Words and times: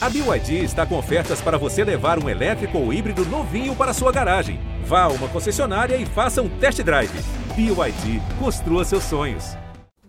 A 0.00 0.08
BYD 0.08 0.62
está 0.62 0.86
com 0.86 0.96
ofertas 0.96 1.40
para 1.40 1.58
você 1.58 1.82
levar 1.82 2.22
um 2.22 2.28
elétrico 2.28 2.78
ou 2.78 2.92
híbrido 2.92 3.24
novinho 3.24 3.74
para 3.74 3.92
sua 3.92 4.12
garagem. 4.12 4.60
Vá 4.84 5.02
a 5.02 5.08
uma 5.08 5.26
concessionária 5.28 5.96
e 5.96 6.06
faça 6.06 6.40
um 6.40 6.48
test 6.48 6.80
drive. 6.84 7.10
BYD, 7.56 8.22
construa 8.38 8.84
seus 8.84 9.02
sonhos. 9.02 9.56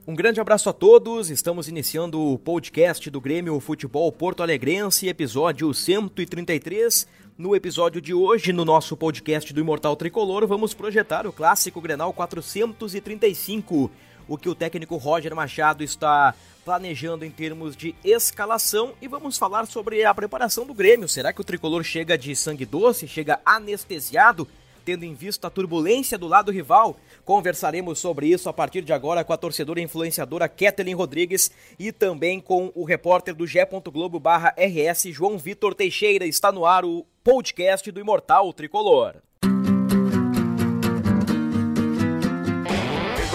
Um 0.05 0.13
grande 0.13 0.39
abraço 0.39 0.70
a 0.70 0.73
todos. 0.73 1.31
Estamos 1.31 1.67
iniciando 1.67 2.21
o 2.21 2.38
podcast 2.38 3.10
do 3.10 3.20
Grêmio 3.20 3.60
Futebol 3.60 4.12
Porto 4.12 4.44
Alegrense, 4.44 5.07
episódio 5.07 5.74
133. 5.74 7.08
No 7.35 7.56
episódio 7.56 7.99
de 7.99 8.13
hoje, 8.13 8.53
no 8.53 8.63
nosso 8.63 8.96
podcast 8.96 9.51
do 9.51 9.60
Imortal 9.60 9.96
Tricolor, 9.96 10.46
vamos 10.46 10.71
projetar 10.71 11.26
o 11.26 11.33
clássico 11.33 11.81
Grenal 11.81 12.13
435 12.13 13.90
o 14.30 14.38
que 14.38 14.48
o 14.48 14.56
técnico 14.56 14.96
Roger 14.96 15.36
Machado 15.36 15.84
está 15.84 16.34
planejando 16.64 17.26
em 17.26 17.32
termos 17.32 17.76
de 17.76 17.96
escalação 18.04 18.94
e 19.02 19.08
vamos 19.08 19.38
falar 19.38 19.66
sobre 19.66 20.05
a 20.05 20.14
preparação 20.14 20.66
do 20.66 20.73
Grêmio. 20.73 21.09
Será 21.09 21.34
que 21.34 21.41
o 21.41 21.44
tricolor 21.44 21.84
chega 21.84 22.16
de 22.16 22.36
sangue 22.36 22.64
doce, 22.64 23.08
chega 23.08 23.40
anestesiado, 23.44 24.48
tendo 24.86 25.04
em 25.04 25.16
vista 25.16 25.48
a 25.48 25.50
turbulência 25.50 26.16
do 26.16 26.28
lado 26.28 26.52
rival? 26.52 26.96
Conversaremos 27.26 27.98
sobre 27.98 28.28
isso 28.28 28.48
a 28.50 28.54
partir 28.54 28.84
de 28.84 28.94
agora 28.94 29.23
com 29.23 29.34
a 29.34 29.38
torcedora 29.38 29.82
influenciadora 29.82 30.48
Kathleen 30.48 30.96
Rodrigues 30.96 31.52
e 31.80 31.92
também 31.92 32.40
com 32.40 32.72
o 32.76 32.86
repórter 32.86 33.34
do 33.34 33.48
G. 33.48 33.68
Globo 33.92 34.22
RS, 34.56 35.06
João 35.12 35.40
Vitor 35.40 35.73
Teixeira. 35.73 36.26
Está 36.26 36.52
no 36.52 36.66
ar 36.66 36.86
o 36.86 37.04
podcast 37.23 37.92
do 37.92 38.00
Imortal 38.00 38.54
Tricolor. 38.54 39.16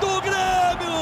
Do 0.00 0.20
Grêmio! 0.20 0.94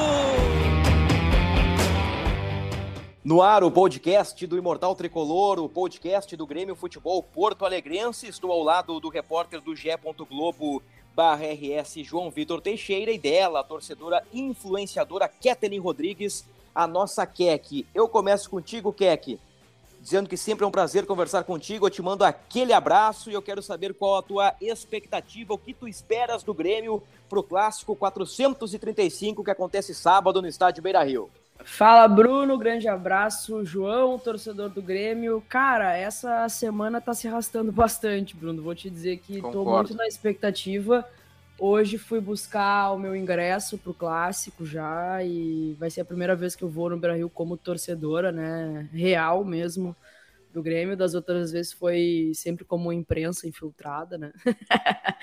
No 3.25 3.41
ar, 3.41 3.63
o 3.63 3.71
podcast 3.71 4.47
do 4.47 4.59
Imortal 4.59 4.95
Tricolor, 4.95 5.59
o 5.59 5.69
podcast 5.69 6.37
do 6.37 6.47
Grêmio 6.47 6.75
Futebol 6.75 7.23
Porto 7.23 7.65
Alegrense. 7.65 8.27
Estou 8.27 8.51
ao 8.51 8.63
lado 8.63 8.99
do 8.99 9.09
repórter 9.09 9.61
do 9.61 9.77
GE. 9.77 9.91
Globo 10.29 10.83
barra 11.15 11.45
RS 11.47 11.95
João 12.03 12.31
Vitor 12.31 12.61
Teixeira 12.61 13.13
e 13.13 13.19
dela, 13.19 13.61
a 13.61 13.65
torcedora 13.65 14.25
influenciadora 14.33 15.29
Kathleen 15.29 15.79
Rodrigues, 15.79 16.45
a 16.75 16.87
nossa 16.87 17.27
Kek. 17.27 17.87
Eu 17.95 18.09
começo 18.09 18.51
contigo, 18.51 18.93
Kek 18.93 19.39
dizendo 20.03 20.29
que 20.29 20.37
sempre 20.37 20.65
é 20.65 20.67
um 20.67 20.71
prazer 20.71 21.07
conversar 21.07 21.45
contigo. 21.45 21.87
Eu 21.87 21.91
te 21.91 22.03
mando 22.03 22.25
aquele 22.25 22.73
abraço 22.73 23.31
e 23.31 23.35
eu 23.35 23.41
quero 23.41 23.63
saber 23.63 23.95
qual 23.95 24.17
a 24.17 24.23
tua 24.23 24.53
expectativa, 24.61 25.55
o 25.55 25.59
que 25.59 25.73
tu 25.73 25.87
esperas 25.87 26.43
do 26.43 26.53
Grêmio 26.53 27.01
para 27.29 27.39
o 27.39 27.43
Clássico 27.43 27.95
435 27.95 29.45
que 29.45 29.51
acontece 29.51 29.95
sábado 29.95 30.43
no 30.43 30.49
estádio 30.49 30.83
Beira 30.83 31.05
Rio. 31.05 31.31
Fala 31.65 32.09
Bruno, 32.09 32.59
grande 32.59 32.89
abraço. 32.89 33.65
João, 33.65 34.19
torcedor 34.19 34.69
do 34.69 34.83
Grêmio. 34.83 35.41
Cara, 35.49 35.97
essa 35.97 36.49
semana 36.49 37.01
tá 37.01 37.15
se 37.15 37.29
arrastando 37.29 37.71
bastante, 37.73 38.35
Bruno. 38.35 38.61
Vou 38.61 38.75
te 38.75 38.91
dizer 38.91 39.19
que 39.19 39.41
Concordo. 39.41 39.65
tô 39.65 39.77
muito 39.77 39.95
na 39.95 40.09
expectativa. 40.09 41.09
Hoje 41.65 41.97
fui 41.97 42.21
buscar 42.21 42.91
o 42.91 42.99
meu 42.99 43.15
ingresso 43.15 43.79
pro 43.79 43.95
clássico 43.95 44.67
já 44.67 45.23
e 45.23 45.77
vai 45.79 45.89
ser 45.89 46.01
a 46.01 46.05
primeira 46.05 46.35
vez 46.35 46.57
que 46.57 46.65
eu 46.65 46.69
vou 46.69 46.91
no 46.91 46.99
Brasil 46.99 47.31
como 47.31 47.57
torcedora, 47.57 48.33
né? 48.33 48.89
Real 48.93 49.45
mesmo 49.45 49.95
do 50.53 50.61
Grêmio. 50.61 50.97
Das 50.97 51.15
outras 51.15 51.53
vezes 51.53 51.73
foi 51.73 52.33
sempre 52.35 52.65
como 52.65 52.93
imprensa 52.93 53.47
infiltrada, 53.47 54.19
né? 54.19 54.33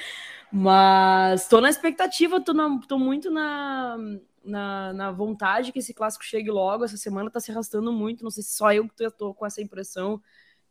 Mas 0.50 1.46
tô 1.50 1.60
na 1.60 1.70
expectativa, 1.70 2.40
tô, 2.40 2.54
na, 2.54 2.80
tô 2.88 2.98
muito 2.98 3.30
na, 3.30 3.98
na, 4.42 4.94
na, 4.94 5.12
vontade 5.12 5.74
que 5.74 5.80
esse 5.80 5.94
clássico 5.94 6.24
chegue 6.24 6.50
logo. 6.50 6.86
Essa 6.86 6.96
semana 6.96 7.30
tá 7.30 7.42
se 7.42 7.52
arrastando 7.52 7.92
muito. 7.92 8.24
Não 8.24 8.32
sei 8.32 8.44
se 8.44 8.56
só 8.56 8.72
eu 8.72 8.88
que 8.88 9.12
tô 9.12 9.34
com 9.34 9.46
essa 9.46 9.62
impressão 9.62 10.22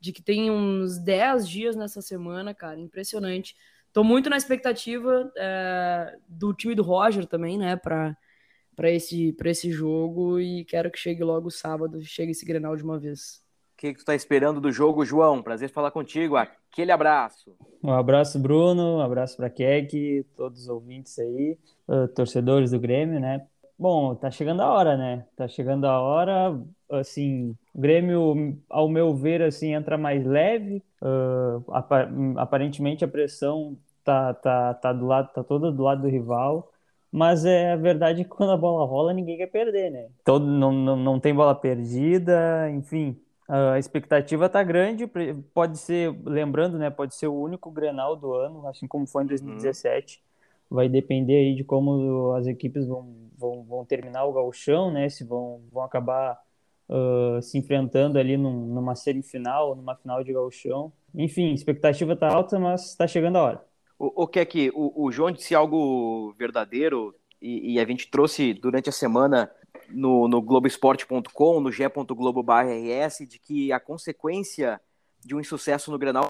de 0.00 0.14
que 0.14 0.22
tem 0.22 0.50
uns 0.50 0.96
10 0.96 1.46
dias 1.46 1.76
nessa 1.76 2.00
semana, 2.00 2.54
cara. 2.54 2.80
Impressionante. 2.80 3.54
Tô 3.98 4.04
muito 4.04 4.30
na 4.30 4.36
expectativa 4.36 5.28
é, 5.36 6.16
do 6.28 6.54
time 6.54 6.72
do 6.72 6.84
Roger 6.84 7.26
também, 7.26 7.58
né, 7.58 7.74
para 7.74 8.16
para 8.76 8.92
esse, 8.92 9.36
esse 9.44 9.72
jogo 9.72 10.38
e 10.38 10.64
quero 10.66 10.88
que 10.88 10.96
chegue 10.96 11.24
logo 11.24 11.50
sábado, 11.50 12.00
chegue 12.04 12.30
esse 12.30 12.46
Grenal 12.46 12.76
de 12.76 12.84
uma 12.84 12.96
vez. 12.96 13.42
O 13.74 13.76
que, 13.76 13.92
que 13.92 13.98
tu 13.98 14.04
tá 14.04 14.14
esperando 14.14 14.60
do 14.60 14.70
jogo, 14.70 15.04
João? 15.04 15.42
Prazer 15.42 15.68
falar 15.68 15.90
contigo. 15.90 16.36
Aquele 16.36 16.92
abraço. 16.92 17.56
Um 17.82 17.92
abraço, 17.92 18.38
Bruno. 18.38 18.98
Um 18.98 19.00
abraço 19.00 19.36
para 19.36 19.50
Keck, 19.50 20.24
todos 20.36 20.60
os 20.60 20.68
ouvintes 20.68 21.18
aí, 21.18 21.58
uh, 21.88 22.06
torcedores 22.06 22.70
do 22.70 22.78
Grêmio, 22.78 23.18
né? 23.18 23.44
Bom, 23.76 24.14
tá 24.14 24.30
chegando 24.30 24.60
a 24.60 24.72
hora, 24.72 24.96
né? 24.96 25.26
Tá 25.34 25.48
chegando 25.48 25.88
a 25.88 26.00
hora, 26.00 26.56
assim, 26.88 27.56
o 27.74 27.80
Grêmio, 27.80 28.56
ao 28.70 28.88
meu 28.88 29.12
ver, 29.12 29.42
assim, 29.42 29.74
entra 29.74 29.98
mais 29.98 30.24
leve. 30.24 30.84
Uh, 31.02 31.64
aparentemente 32.36 33.04
a 33.04 33.08
pressão 33.08 33.76
tá, 34.08 34.32
tá, 34.32 34.74
tá 34.74 34.92
do 34.92 35.06
lado, 35.06 35.30
tá 35.34 35.44
toda 35.44 35.70
do 35.70 35.82
lado 35.82 36.02
do 36.02 36.08
rival. 36.08 36.72
Mas 37.12 37.44
é 37.44 37.72
a 37.72 37.76
verdade 37.76 38.24
que 38.24 38.30
quando 38.30 38.52
a 38.52 38.56
bola 38.56 38.86
rola, 38.86 39.12
ninguém 39.12 39.36
quer 39.36 39.46
perder, 39.46 39.90
né? 39.90 40.08
Todo, 40.24 40.46
não, 40.46 40.72
não, 40.72 40.96
não 40.96 41.20
tem 41.20 41.34
bola 41.34 41.54
perdida, 41.54 42.70
enfim. 42.70 43.18
A 43.46 43.78
expectativa 43.78 44.46
tá 44.48 44.62
grande, 44.62 45.06
pode 45.54 45.78
ser, 45.78 46.14
lembrando, 46.24 46.78
né? 46.78 46.90
Pode 46.90 47.14
ser 47.14 47.26
o 47.28 47.34
único 47.34 47.70
Grenal 47.70 48.14
do 48.14 48.34
ano, 48.34 48.66
assim 48.66 48.86
como 48.86 49.06
foi 49.06 49.24
em 49.24 49.26
2017. 49.26 50.16
Uhum. 50.70 50.76
Vai 50.76 50.88
depender 50.88 51.36
aí 51.36 51.54
de 51.54 51.64
como 51.64 52.32
as 52.34 52.46
equipes 52.46 52.86
vão, 52.86 53.08
vão, 53.38 53.64
vão 53.64 53.84
terminar 53.86 54.24
o 54.24 54.32
gauchão, 54.32 54.90
né? 54.90 55.08
Se 55.08 55.24
vão, 55.24 55.62
vão 55.72 55.82
acabar 55.82 56.38
uh, 56.90 57.40
se 57.40 57.56
enfrentando 57.56 58.18
ali 58.18 58.36
num, 58.36 58.66
numa 58.66 58.94
semifinal, 58.94 59.74
numa 59.74 59.96
final 59.96 60.22
de 60.22 60.32
gauchão. 60.34 60.92
Enfim, 61.14 61.54
expectativa 61.54 62.14
tá 62.14 62.28
alta, 62.28 62.58
mas 62.58 62.94
tá 62.94 63.06
chegando 63.06 63.36
a 63.36 63.42
hora. 63.42 63.67
O, 63.98 64.24
o 64.24 64.28
que 64.28 64.38
é 64.38 64.44
que 64.44 64.70
o, 64.74 65.06
o 65.06 65.10
João 65.10 65.30
disse 65.32 65.54
algo 65.54 66.32
verdadeiro 66.38 67.14
e, 67.40 67.74
e, 67.74 67.80
a 67.80 67.84
gente 67.84 68.10
trouxe 68.10 68.54
durante 68.54 68.88
a 68.88 68.92
semana 68.92 69.50
no, 69.88 70.28
no 70.28 70.42
Globoesporte.com, 70.42 71.60
no 71.60 71.70
g.globo.rs, 71.70 73.18
de 73.28 73.38
que 73.38 73.72
a 73.72 73.78
consequência 73.78 74.80
de 75.24 75.34
um 75.34 75.40
insucesso 75.40 75.90
no 75.90 75.98
Grenal 75.98 76.26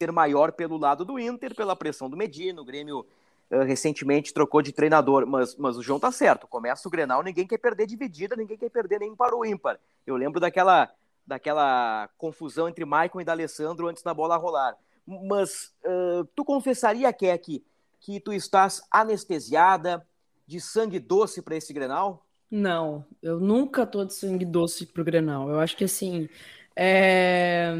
ser 0.00 0.12
maior 0.12 0.52
pelo 0.52 0.76
lado 0.76 1.04
do 1.04 1.18
Inter, 1.18 1.54
pela 1.54 1.74
pressão 1.74 2.08
do 2.10 2.16
Medina, 2.16 2.60
o 2.60 2.64
Grêmio 2.64 3.06
uh, 3.50 3.62
recentemente 3.62 4.32
trocou 4.32 4.60
de 4.60 4.72
treinador, 4.72 5.26
mas, 5.26 5.56
mas 5.56 5.76
o 5.76 5.82
João 5.82 5.98
tá 5.98 6.12
certo, 6.12 6.46
começa 6.46 6.86
o 6.86 6.90
Grenal, 6.90 7.22
ninguém 7.22 7.46
quer 7.46 7.58
perder 7.58 7.86
dividida, 7.86 8.36
ninguém 8.36 8.58
quer 8.58 8.70
perder 8.70 9.00
nem 9.00 9.14
para 9.14 9.34
o 9.34 9.44
ímpar. 9.44 9.80
Eu 10.06 10.16
lembro 10.16 10.38
daquela, 10.38 10.90
daquela 11.26 12.08
confusão 12.18 12.68
entre 12.68 12.84
Maicon 12.84 13.20
e 13.20 13.24
D'Alessandro 13.24 13.88
antes 13.88 14.02
da 14.02 14.12
bola 14.12 14.36
rolar. 14.36 14.76
Mas 15.06 15.72
uh, 15.84 16.24
tu 16.34 16.44
confessaria, 16.44 17.12
Keck, 17.12 17.64
que 18.00 18.20
tu 18.20 18.32
estás 18.32 18.82
anestesiada, 18.90 20.06
de 20.46 20.60
sangue 20.60 20.98
doce 20.98 21.42
para 21.42 21.56
esse 21.56 21.72
Grenal? 21.72 22.24
Não, 22.50 23.04
eu 23.20 23.40
nunca 23.40 23.84
tô 23.84 24.04
de 24.04 24.14
sangue 24.14 24.44
doce 24.44 24.86
pro 24.86 25.04
Grenal. 25.04 25.48
Eu 25.50 25.58
acho 25.58 25.76
que 25.76 25.84
assim, 25.84 26.28
é... 26.74 27.74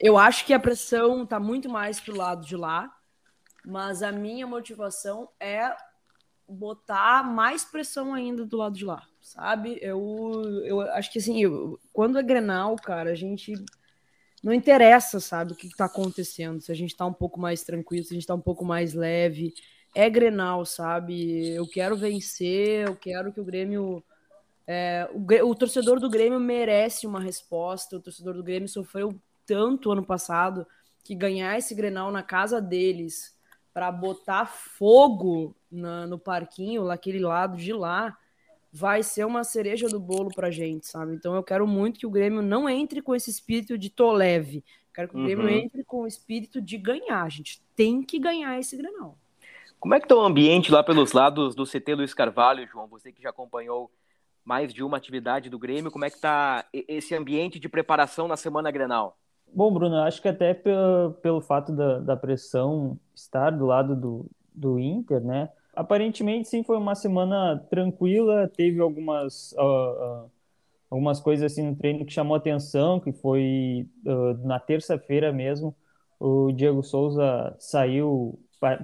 eu 0.00 0.18
acho 0.18 0.44
que 0.44 0.52
a 0.52 0.58
pressão 0.58 1.24
tá 1.24 1.38
muito 1.38 1.68
mais 1.68 2.00
pro 2.00 2.16
lado 2.16 2.44
de 2.44 2.56
lá, 2.56 2.92
mas 3.64 4.02
a 4.02 4.10
minha 4.10 4.46
motivação 4.46 5.28
é 5.38 5.74
botar 6.48 7.22
mais 7.22 7.64
pressão 7.64 8.14
ainda 8.14 8.44
do 8.44 8.56
lado 8.56 8.74
de 8.74 8.84
lá, 8.84 9.06
sabe? 9.20 9.78
Eu, 9.82 10.42
eu 10.64 10.80
acho 10.80 11.12
que 11.12 11.18
assim, 11.18 11.42
eu, 11.42 11.78
quando 11.92 12.18
é 12.18 12.22
Grenal, 12.22 12.74
cara, 12.76 13.10
a 13.10 13.14
gente 13.14 13.54
não 14.42 14.52
interessa, 14.52 15.20
sabe, 15.20 15.52
o 15.52 15.56
que 15.56 15.66
está 15.66 15.86
acontecendo. 15.86 16.60
Se 16.60 16.70
a 16.70 16.74
gente 16.74 16.90
está 16.90 17.04
um 17.06 17.12
pouco 17.12 17.40
mais 17.40 17.62
tranquilo, 17.62 18.04
se 18.04 18.12
a 18.12 18.14
gente 18.14 18.22
está 18.22 18.34
um 18.34 18.40
pouco 18.40 18.64
mais 18.64 18.94
leve. 18.94 19.52
É 19.94 20.08
Grenal, 20.08 20.64
sabe? 20.64 21.48
Eu 21.48 21.66
quero 21.66 21.96
vencer, 21.96 22.86
eu 22.86 22.96
quero 22.96 23.32
que 23.32 23.40
o 23.40 23.44
Grêmio. 23.44 24.02
É, 24.66 25.08
o, 25.12 25.50
o, 25.50 25.54
torcedor 25.54 25.98
do 25.98 26.10
Grêmio 26.10 26.38
merece 26.38 27.06
uma 27.06 27.20
resposta. 27.20 27.96
O 27.96 28.00
torcedor 28.00 28.34
do 28.34 28.42
Grêmio 28.42 28.68
sofreu 28.68 29.18
tanto 29.46 29.90
ano 29.90 30.04
passado 30.04 30.66
que 31.02 31.14
ganhar 31.14 31.56
esse 31.56 31.74
Grenal 31.74 32.12
na 32.12 32.22
casa 32.22 32.60
deles 32.60 33.34
para 33.72 33.90
botar 33.90 34.46
fogo 34.46 35.56
na, 35.70 36.06
no 36.06 36.18
parquinho, 36.18 36.84
naquele 36.84 37.20
lado 37.20 37.56
de 37.56 37.72
lá, 37.72 38.16
vai 38.72 39.02
ser 39.02 39.24
uma 39.24 39.44
cereja 39.44 39.88
do 39.88 39.98
bolo 39.98 40.30
pra 40.34 40.50
gente, 40.50 40.86
sabe? 40.86 41.14
Então 41.14 41.34
eu 41.34 41.42
quero 41.42 41.66
muito 41.66 41.98
que 41.98 42.06
o 42.06 42.10
Grêmio 42.10 42.42
não 42.42 42.68
entre 42.68 43.00
com 43.00 43.14
esse 43.14 43.30
espírito 43.30 43.78
de 43.78 43.90
tô 43.90 44.12
leve. 44.12 44.64
Quero 44.94 45.08
que 45.08 45.16
o 45.16 45.22
Grêmio 45.22 45.44
uhum. 45.44 45.50
entre 45.50 45.84
com 45.84 46.02
o 46.02 46.06
espírito 46.06 46.60
de 46.60 46.76
ganhar. 46.76 47.22
A 47.22 47.28
gente 47.28 47.62
tem 47.76 48.02
que 48.02 48.18
ganhar 48.18 48.58
esse 48.58 48.76
Grenal. 48.76 49.16
Como 49.78 49.94
é 49.94 50.00
que 50.00 50.08
tá 50.08 50.16
o 50.16 50.20
ambiente 50.20 50.72
lá 50.72 50.82
pelos 50.82 51.12
lados 51.12 51.54
do 51.54 51.64
CT 51.64 51.94
Luiz 51.94 52.12
Carvalho, 52.12 52.66
João? 52.66 52.88
Você 52.88 53.12
que 53.12 53.22
já 53.22 53.30
acompanhou 53.30 53.90
mais 54.44 54.74
de 54.74 54.82
uma 54.82 54.96
atividade 54.96 55.48
do 55.48 55.58
Grêmio, 55.58 55.90
como 55.90 56.04
é 56.04 56.10
que 56.10 56.20
tá 56.20 56.64
esse 56.72 57.14
ambiente 57.14 57.60
de 57.60 57.68
preparação 57.68 58.26
na 58.26 58.36
semana 58.36 58.70
Grenal? 58.70 59.16
Bom, 59.54 59.72
Bruno, 59.72 59.96
acho 60.02 60.20
que 60.20 60.28
até 60.28 60.52
pelo, 60.52 61.12
pelo 61.22 61.40
fato 61.40 61.72
da, 61.72 61.98
da 62.00 62.16
pressão 62.16 62.98
estar 63.14 63.50
do 63.50 63.66
lado 63.66 63.94
do, 63.94 64.26
do 64.54 64.78
Inter, 64.78 65.20
né? 65.20 65.50
Aparentemente, 65.78 66.48
sim, 66.48 66.64
foi 66.64 66.76
uma 66.76 66.96
semana 66.96 67.56
tranquila. 67.70 68.48
Teve 68.48 68.80
algumas, 68.80 69.52
uh, 69.52 70.24
uh, 70.24 70.30
algumas 70.90 71.20
coisas 71.20 71.52
assim 71.52 71.62
no 71.62 71.76
treino 71.76 72.04
que 72.04 72.12
chamou 72.12 72.34
atenção, 72.36 72.98
que 72.98 73.12
foi 73.12 73.86
uh, 74.04 74.44
na 74.44 74.58
terça-feira 74.58 75.32
mesmo. 75.32 75.72
O 76.18 76.50
Diego 76.50 76.82
Souza 76.82 77.54
saiu, 77.60 78.36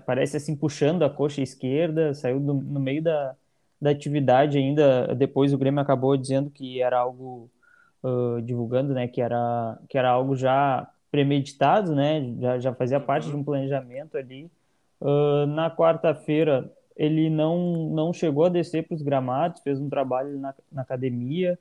parece 0.06 0.36
assim, 0.36 0.54
puxando 0.54 1.02
a 1.02 1.10
coxa 1.10 1.42
esquerda, 1.42 2.14
saiu 2.14 2.38
do, 2.38 2.54
no 2.54 2.78
meio 2.78 3.02
da, 3.02 3.34
da 3.80 3.90
atividade 3.90 4.56
ainda. 4.56 5.16
Depois 5.16 5.52
o 5.52 5.58
Grêmio 5.58 5.80
acabou 5.80 6.16
dizendo 6.16 6.48
que 6.48 6.80
era 6.80 6.96
algo 7.00 7.50
divulgando, 8.44 8.92
né, 8.92 9.08
que 9.08 9.20
era, 9.22 9.78
que 9.88 9.96
era 9.96 10.10
algo 10.10 10.36
já 10.36 10.86
premeditado, 11.10 11.94
né, 11.94 12.34
já, 12.38 12.58
já 12.58 12.74
fazia 12.74 13.00
parte 13.00 13.30
de 13.30 13.34
um 13.34 13.42
planejamento 13.42 14.18
ali. 14.18 14.50
Uh, 15.00 15.46
na 15.46 15.70
quarta-feira, 15.70 16.70
ele 16.96 17.28
não, 17.28 17.90
não 17.90 18.12
chegou 18.12 18.44
a 18.44 18.48
descer 18.48 18.86
para 18.86 18.94
os 18.94 19.02
gramados, 19.02 19.60
fez 19.62 19.80
um 19.80 19.88
trabalho 19.88 20.38
na, 20.38 20.54
na 20.70 20.82
academia. 20.82 21.58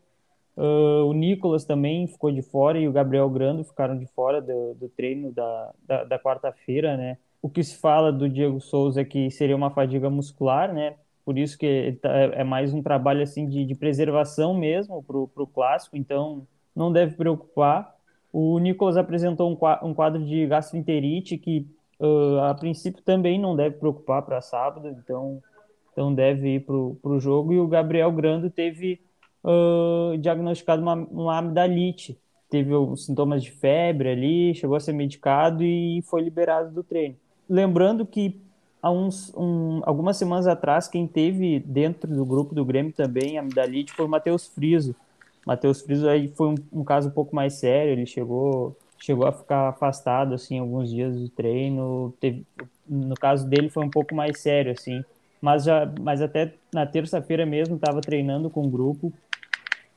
Uh, 0.55 1.05
o 1.05 1.13
Nicolas 1.13 1.65
também 1.65 2.05
ficou 2.07 2.31
de 2.31 2.41
fora 2.41 2.79
e 2.79 2.87
o 2.87 2.91
Gabriel 2.91 3.29
Grando 3.29 3.63
ficaram 3.63 3.97
de 3.97 4.05
fora 4.07 4.41
do, 4.41 4.75
do 4.75 4.87
treino 4.89 5.31
da, 5.31 5.73
da, 5.87 6.03
da 6.03 6.19
quarta-feira, 6.19 6.95
né? 6.95 7.17
O 7.41 7.49
que 7.49 7.63
se 7.63 7.75
fala 7.77 8.11
do 8.11 8.29
Diego 8.29 8.61
Souza 8.61 9.01
é 9.01 9.05
que 9.05 9.29
seria 9.31 9.55
uma 9.55 9.71
fadiga 9.71 10.09
muscular, 10.09 10.73
né? 10.73 10.95
por 11.25 11.37
isso 11.37 11.57
que 11.57 11.97
tá, 12.01 12.09
é, 12.11 12.41
é 12.41 12.43
mais 12.43 12.73
um 12.73 12.81
trabalho 12.81 13.21
assim 13.21 13.47
de, 13.47 13.65
de 13.65 13.75
preservação 13.75 14.53
mesmo 14.53 15.01
para 15.03 15.17
o 15.17 15.47
clássico, 15.47 15.95
então 15.97 16.45
não 16.75 16.91
deve 16.91 17.15
preocupar. 17.15 17.95
O 18.31 18.57
Nicolas 18.59 18.97
apresentou 18.97 19.49
um, 19.51 19.93
quadro 19.93 20.23
de 20.23 20.47
gastroenterite 20.47 21.37
que 21.37 21.67
uh, 21.99 22.39
a 22.39 22.53
princípio 22.53 23.01
também 23.03 23.39
não 23.39 23.55
deve 23.55 23.77
preocupar 23.77 24.21
para 24.21 24.41
sábado, 24.41 24.87
então, 24.89 25.41
então 25.91 26.13
deve 26.13 26.55
ir 26.55 26.65
para 26.65 26.75
o 26.75 27.19
jogo. 27.19 27.53
E 27.53 27.59
o 27.59 27.67
Gabriel 27.67 28.11
Grando 28.11 28.49
teve 28.49 29.01
uh, 29.43 30.17
diagnosticado 30.17 30.81
uma, 30.81 30.95
uma 30.95 31.37
amidalite, 31.37 32.17
teve 32.49 32.73
os 32.73 33.05
sintomas 33.05 33.43
de 33.43 33.51
febre 33.51 34.09
ali, 34.09 34.53
chegou 34.55 34.75
a 34.75 34.79
ser 34.79 34.93
medicado 34.93 35.63
e 35.63 36.01
foi 36.03 36.21
liberado 36.21 36.71
do 36.71 36.83
treino. 36.83 37.15
Lembrando 37.49 38.05
que 38.05 38.39
há 38.81 38.91
uns, 38.91 39.33
um, 39.35 39.81
algumas 39.85 40.17
semanas 40.17 40.45
atrás, 40.45 40.87
quem 40.87 41.07
teve 41.07 41.59
dentro 41.59 42.13
do 42.13 42.25
grupo 42.25 42.53
do 42.53 42.65
Grêmio 42.65 42.91
também, 42.91 43.37
amidalite, 43.37 43.93
foi 43.93 44.05
o 44.05 44.09
Matheus 44.09 44.47
Friso. 44.47 44.93
Matheus 45.45 45.81
Friso 45.81 46.07
aí 46.07 46.27
foi 46.27 46.49
um, 46.49 46.55
um, 46.71 46.83
caso 46.83 47.07
um 47.07 47.11
pouco 47.11 47.35
mais 47.35 47.53
sério, 47.53 47.93
ele 47.93 48.05
chegou, 48.05 48.77
chegou 49.03 49.27
a 49.27 49.33
ficar 49.33 49.67
afastado, 49.67 50.33
assim, 50.33 50.57
alguns 50.59 50.89
dias 50.89 51.13
do 51.19 51.27
treino, 51.27 52.15
teve, 52.21 52.45
no 52.87 53.15
caso 53.15 53.45
dele 53.45 53.69
foi 53.69 53.83
um 53.83 53.89
pouco 53.89 54.15
mais 54.15 54.39
sério, 54.39 54.71
assim, 54.71 55.03
mas, 55.41 55.65
já, 55.65 55.91
mas 55.99 56.21
até 56.21 56.53
na 56.73 56.85
terça-feira 56.85 57.45
mesmo 57.45 57.75
estava 57.75 57.99
treinando 57.99 58.49
com 58.49 58.65
o 58.65 58.69
grupo, 58.69 59.07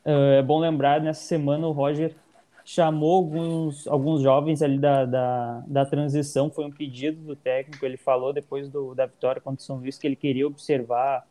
uh, 0.05 0.33
é 0.37 0.43
bom 0.43 0.59
lembrar, 0.59 1.01
nessa 1.01 1.23
semana 1.23 1.69
o 1.69 1.71
Roger 1.71 2.17
chamou 2.65 3.19
alguns, 3.19 3.87
alguns 3.87 4.23
jovens 4.23 4.61
ali 4.61 4.77
da, 4.77 5.05
da, 5.05 5.63
da 5.69 5.87
transição, 5.87 6.51
foi 6.51 6.65
um 6.65 6.73
pedido 6.73 7.21
do 7.23 7.37
técnico, 7.37 7.87
ele 7.87 7.97
falou 7.97 8.33
depois 8.33 8.69
do, 8.69 8.93
da 8.93 9.07
vitória 9.07 9.41
contra 9.41 9.63
o 9.63 9.65
São 9.65 9.77
Luís 9.77 9.97
que 9.97 10.09
ele 10.09 10.17
queria 10.17 10.49
observar 10.49 11.25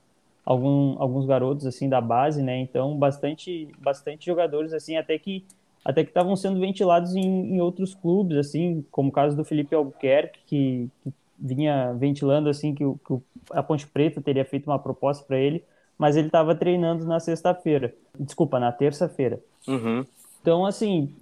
algum, 0.45 0.95
alguns 0.97 1.25
garotos 1.25 1.65
assim 1.65 1.89
da 1.89 1.99
base, 1.99 2.41
né? 2.41 2.57
Então, 2.57 2.97
bastante 2.97 3.67
bastante 3.79 4.25
jogadores 4.25 4.71
assim, 4.71 4.95
até 4.95 5.19
que 5.19 5.43
até 5.85 6.03
que 6.03 6.09
estavam 6.09 6.35
sendo 6.35 6.59
ventilados 6.59 7.15
em, 7.15 7.55
em, 7.55 7.61
outros 7.61 7.93
clubes, 7.93 8.37
assim, 8.37 8.83
como 8.89 9.09
o 9.09 9.11
caso 9.11 9.37
do 9.37 9.45
Felipe 9.45 9.75
Albuquerque, 9.75 10.39
que, 10.47 10.89
que 11.03 11.13
vinha 11.39 11.93
ventilando 11.93 12.49
assim 12.49 12.73
que, 12.73 12.83
o, 12.83 12.99
que 13.05 13.13
a 13.51 13.61
Ponte 13.61 13.85
Preta 13.85 14.19
teria 14.19 14.43
feito 14.43 14.65
uma 14.65 14.79
proposta 14.79 15.23
para 15.23 15.37
ele, 15.37 15.63
mas 15.95 16.17
ele 16.17 16.27
estava 16.27 16.55
treinando 16.55 17.05
na 17.05 17.19
sexta-feira, 17.19 17.93
desculpa, 18.19 18.59
na 18.59 18.71
terça-feira. 18.71 19.39
Uhum. 19.67 20.03
Então, 20.41 20.65
assim, 20.65 21.13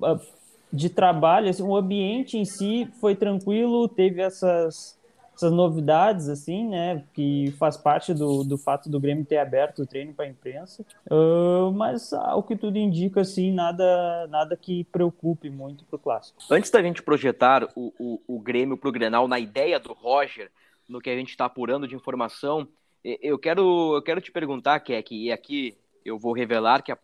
de 0.72 0.90
trabalho, 0.90 1.50
assim, 1.50 1.64
o 1.64 1.76
ambiente 1.76 2.38
em 2.38 2.46
si 2.46 2.88
foi 3.02 3.16
tranquilo, 3.16 3.90
teve 3.90 4.22
essas, 4.22 4.98
essas 5.36 5.52
novidades, 5.52 6.30
assim, 6.30 6.68
né, 6.68 7.04
que 7.14 7.52
faz 7.58 7.76
parte 7.76 8.14
do, 8.14 8.44
do 8.44 8.58
fato 8.58 8.90
do 8.90 9.00
Grêmio 9.00 9.26
ter 9.26 9.38
aberto 9.38 9.82
o 9.82 9.86
treino 9.86 10.14
para 10.14 10.26
a 10.26 10.30
imprensa, 10.30 10.86
uh, 11.10 11.72
mas 11.72 12.14
ao 12.14 12.44
que 12.44 12.56
tudo 12.56 12.78
indica, 12.78 13.22
assim, 13.22 13.52
nada, 13.52 14.28
nada 14.28 14.56
que 14.56 14.84
preocupe 14.86 15.50
muito 15.50 15.84
para 15.86 15.96
o 15.96 16.00
Clássico. 16.00 16.42
Antes 16.52 16.70
da 16.70 16.82
gente 16.82 17.02
projetar 17.02 17.68
o, 17.76 17.94
o, 18.00 18.36
o 18.36 18.40
Grêmio 18.40 18.78
para 18.78 18.90
o 18.90 18.92
Grenal 18.92 19.28
na 19.28 19.40
ideia 19.40 19.80
do 19.80 19.94
Roger, 19.94 20.52
no 20.88 21.02
que 21.02 21.10
a 21.10 21.16
gente 21.16 21.30
está 21.30 21.46
apurando 21.46 21.88
de 21.88 21.96
informação, 21.96 22.68
eu 23.04 23.38
quero, 23.38 23.96
eu 23.96 24.02
quero 24.02 24.22
te 24.22 24.32
perguntar, 24.32 24.80
Keck, 24.80 25.14
e 25.14 25.32
aqui 25.32 25.78
eu 26.06 26.18
vou 26.18 26.34
revelar 26.34 26.82
que 26.82 26.92
a 26.92 26.98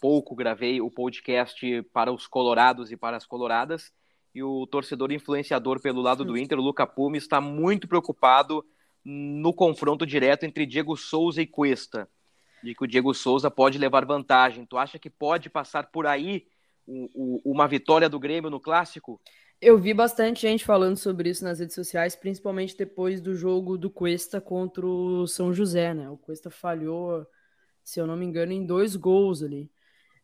pouco 0.00 0.34
gravei 0.34 0.80
o 0.80 0.90
podcast 0.90 1.82
para 1.92 2.12
os 2.12 2.26
colorados 2.26 2.90
e 2.90 2.96
para 2.96 3.16
as 3.16 3.26
coloradas, 3.26 3.92
e 4.34 4.42
o 4.42 4.66
torcedor 4.66 5.12
influenciador 5.12 5.80
pelo 5.80 6.02
lado 6.02 6.24
do 6.24 6.36
Inter, 6.36 6.58
o 6.58 6.62
Luca 6.62 6.86
Pume, 6.86 7.18
está 7.18 7.40
muito 7.40 7.86
preocupado 7.86 8.64
no 9.04 9.52
confronto 9.52 10.04
direto 10.04 10.44
entre 10.44 10.66
Diego 10.66 10.96
Souza 10.96 11.40
e 11.40 11.46
Cuesta, 11.46 12.08
de 12.62 12.74
que 12.74 12.82
o 12.82 12.86
Diego 12.86 13.14
Souza 13.14 13.50
pode 13.50 13.78
levar 13.78 14.04
vantagem. 14.04 14.66
Tu 14.66 14.76
acha 14.76 14.98
que 14.98 15.10
pode 15.10 15.48
passar 15.48 15.90
por 15.90 16.06
aí 16.06 16.46
o, 16.86 17.42
o, 17.44 17.52
uma 17.52 17.68
vitória 17.68 18.08
do 18.08 18.18
Grêmio 18.18 18.50
no 18.50 18.58
Clássico? 18.58 19.20
Eu 19.60 19.78
vi 19.78 19.94
bastante 19.94 20.42
gente 20.42 20.64
falando 20.64 20.96
sobre 20.96 21.30
isso 21.30 21.44
nas 21.44 21.60
redes 21.60 21.74
sociais, 21.74 22.16
principalmente 22.16 22.76
depois 22.76 23.20
do 23.20 23.34
jogo 23.34 23.78
do 23.78 23.88
Cuesta 23.88 24.40
contra 24.40 24.84
o 24.84 25.26
São 25.26 25.54
José, 25.54 25.94
né? 25.94 26.10
O 26.10 26.16
Cuesta 26.16 26.50
falhou, 26.50 27.26
se 27.84 28.00
eu 28.00 28.06
não 28.06 28.16
me 28.16 28.26
engano, 28.26 28.52
em 28.52 28.66
dois 28.66 28.96
gols 28.96 29.42
ali. 29.42 29.70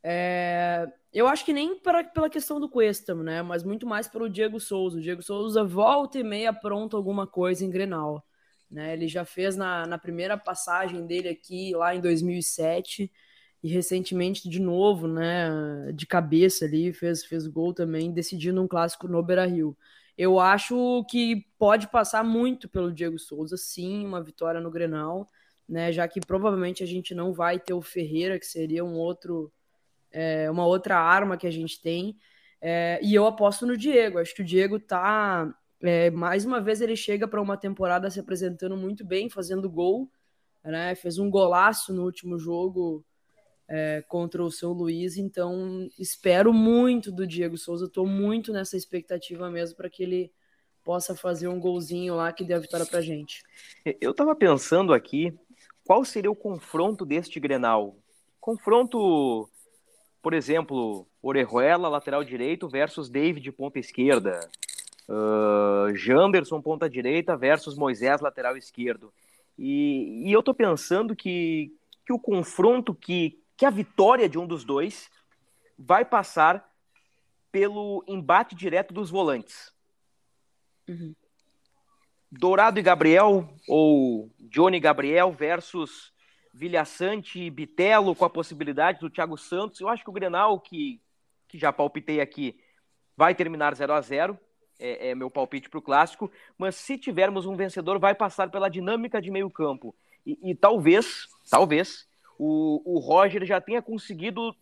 É, 0.02 0.90
eu 1.12 1.26
acho 1.26 1.44
que 1.44 1.52
nem 1.52 1.76
pra, 1.78 2.04
pela 2.04 2.30
questão 2.30 2.60
do 2.60 2.68
Cuesta, 2.68 3.14
né? 3.14 3.42
Mas 3.42 3.64
muito 3.64 3.86
mais 3.86 4.06
pelo 4.06 4.28
Diego 4.30 4.60
Souza. 4.60 4.98
O 4.98 5.00
Diego 5.00 5.22
Souza 5.22 5.64
volta 5.64 6.18
e 6.18 6.24
meia 6.24 6.52
pronto 6.52 6.96
alguma 6.96 7.26
coisa 7.26 7.64
em 7.64 7.70
Grenal. 7.70 8.24
Né? 8.70 8.92
Ele 8.92 9.08
já 9.08 9.24
fez 9.24 9.56
na, 9.56 9.86
na 9.86 9.98
primeira 9.98 10.38
passagem 10.38 11.04
dele 11.06 11.28
aqui, 11.28 11.74
lá 11.74 11.94
em 11.94 12.00
2007, 12.00 13.10
e 13.62 13.68
recentemente 13.68 14.48
de 14.48 14.60
novo, 14.60 15.08
né? 15.08 15.92
De 15.92 16.06
cabeça 16.06 16.64
ali, 16.64 16.92
fez, 16.92 17.24
fez 17.24 17.46
gol 17.46 17.74
também, 17.74 18.12
decidindo 18.12 18.62
um 18.62 18.68
clássico 18.68 19.08
no 19.08 19.22
Beira 19.22 19.46
Rio. 19.46 19.76
Eu 20.16 20.38
acho 20.38 21.04
que 21.10 21.44
pode 21.58 21.88
passar 21.88 22.22
muito 22.24 22.68
pelo 22.68 22.92
Diego 22.92 23.18
Souza, 23.18 23.56
sim, 23.56 24.06
uma 24.06 24.22
vitória 24.22 24.60
no 24.60 24.70
Grenal, 24.70 25.28
né? 25.68 25.92
Já 25.92 26.06
que 26.06 26.20
provavelmente 26.20 26.82
a 26.82 26.86
gente 26.86 27.14
não 27.14 27.32
vai 27.32 27.58
ter 27.58 27.74
o 27.74 27.82
Ferreira, 27.82 28.38
que 28.38 28.46
seria 28.46 28.84
um 28.84 28.94
outro 28.94 29.52
é 30.12 30.50
uma 30.50 30.66
outra 30.66 30.98
arma 30.98 31.36
que 31.36 31.46
a 31.46 31.50
gente 31.50 31.80
tem. 31.80 32.16
É, 32.60 33.00
e 33.02 33.14
eu 33.14 33.26
aposto 33.26 33.66
no 33.66 33.76
Diego. 33.76 34.18
Acho 34.18 34.34
que 34.34 34.42
o 34.42 34.44
Diego 34.44 34.78
tá. 34.78 35.52
É, 35.82 36.10
mais 36.10 36.44
uma 36.44 36.60
vez 36.60 36.80
ele 36.80 36.94
chega 36.94 37.26
para 37.26 37.40
uma 37.40 37.56
temporada 37.56 38.10
se 38.10 38.20
apresentando 38.20 38.76
muito 38.76 39.04
bem, 39.04 39.30
fazendo 39.30 39.70
gol. 39.70 40.10
Né? 40.62 40.94
Fez 40.94 41.18
um 41.18 41.30
golaço 41.30 41.92
no 41.92 42.04
último 42.04 42.38
jogo 42.38 43.04
é, 43.66 44.04
contra 44.08 44.42
o 44.42 44.50
São 44.50 44.72
Luís. 44.72 45.16
Então 45.16 45.88
espero 45.98 46.52
muito 46.52 47.10
do 47.10 47.26
Diego 47.26 47.56
Souza. 47.56 47.86
Estou 47.86 48.06
muito 48.06 48.52
nessa 48.52 48.76
expectativa 48.76 49.48
mesmo 49.50 49.76
para 49.76 49.88
que 49.88 50.02
ele 50.02 50.32
possa 50.84 51.14
fazer 51.14 51.48
um 51.48 51.60
golzinho 51.60 52.16
lá 52.16 52.32
que 52.32 52.44
dê 52.44 52.54
a 52.54 52.58
vitória 52.58 52.86
para 52.86 53.00
gente. 53.00 53.42
Eu 54.00 54.10
estava 54.10 54.34
pensando 54.34 54.92
aqui 54.92 55.32
qual 55.84 56.04
seria 56.04 56.30
o 56.30 56.36
confronto 56.36 57.04
deste 57.06 57.40
Grenal. 57.40 57.96
Confronto 58.40 59.48
por 60.22 60.34
exemplo, 60.34 61.06
Orejuela, 61.22 61.88
lateral 61.88 62.22
direito, 62.24 62.68
versus 62.68 63.08
David, 63.08 63.50
ponta 63.52 63.78
esquerda. 63.78 64.40
Uh, 65.08 65.94
Janderson, 65.96 66.60
ponta 66.60 66.88
direita, 66.88 67.36
versus 67.36 67.76
Moisés, 67.76 68.20
lateral 68.20 68.56
esquerdo. 68.56 69.12
E, 69.58 70.28
e 70.28 70.32
eu 70.32 70.42
tô 70.42 70.54
pensando 70.54 71.16
que, 71.16 71.72
que 72.06 72.12
o 72.12 72.18
confronto, 72.18 72.94
que, 72.94 73.42
que 73.56 73.66
a 73.66 73.70
vitória 73.70 74.28
de 74.28 74.38
um 74.38 74.46
dos 74.46 74.64
dois 74.64 75.10
vai 75.78 76.04
passar 76.04 76.70
pelo 77.50 78.04
embate 78.06 78.54
direto 78.54 78.94
dos 78.94 79.10
volantes. 79.10 79.72
Uhum. 80.88 81.14
Dourado 82.30 82.78
e 82.78 82.82
Gabriel, 82.82 83.48
ou 83.66 84.30
Johnny 84.38 84.76
e 84.76 84.80
Gabriel 84.80 85.32
versus 85.32 86.12
Vilhaçante 86.52 87.40
e 87.40 87.50
Bitelo 87.50 88.14
com 88.14 88.24
a 88.24 88.30
possibilidade 88.30 89.00
do 89.00 89.10
Thiago 89.10 89.36
Santos. 89.36 89.80
Eu 89.80 89.88
acho 89.88 90.02
que 90.02 90.10
o 90.10 90.12
Grenal, 90.12 90.58
que, 90.60 91.00
que 91.48 91.58
já 91.58 91.72
palpitei 91.72 92.20
aqui, 92.20 92.58
vai 93.16 93.34
terminar 93.34 93.74
0 93.74 93.92
a 93.92 94.00
0 94.00 94.38
é, 94.78 95.10
é 95.10 95.14
meu 95.14 95.30
palpite 95.30 95.68
para 95.68 95.78
o 95.78 95.82
clássico. 95.82 96.30
Mas 96.58 96.74
se 96.76 96.98
tivermos 96.98 97.46
um 97.46 97.56
vencedor, 97.56 97.98
vai 97.98 98.14
passar 98.14 98.50
pela 98.50 98.68
dinâmica 98.68 99.20
de 99.20 99.30
meio 99.30 99.50
campo. 99.50 99.94
E, 100.26 100.38
e 100.42 100.54
talvez, 100.54 101.28
talvez, 101.48 102.08
o, 102.38 102.82
o 102.84 102.98
Roger 102.98 103.44
já 103.44 103.60
tenha 103.60 103.82
conseguido 103.82 104.54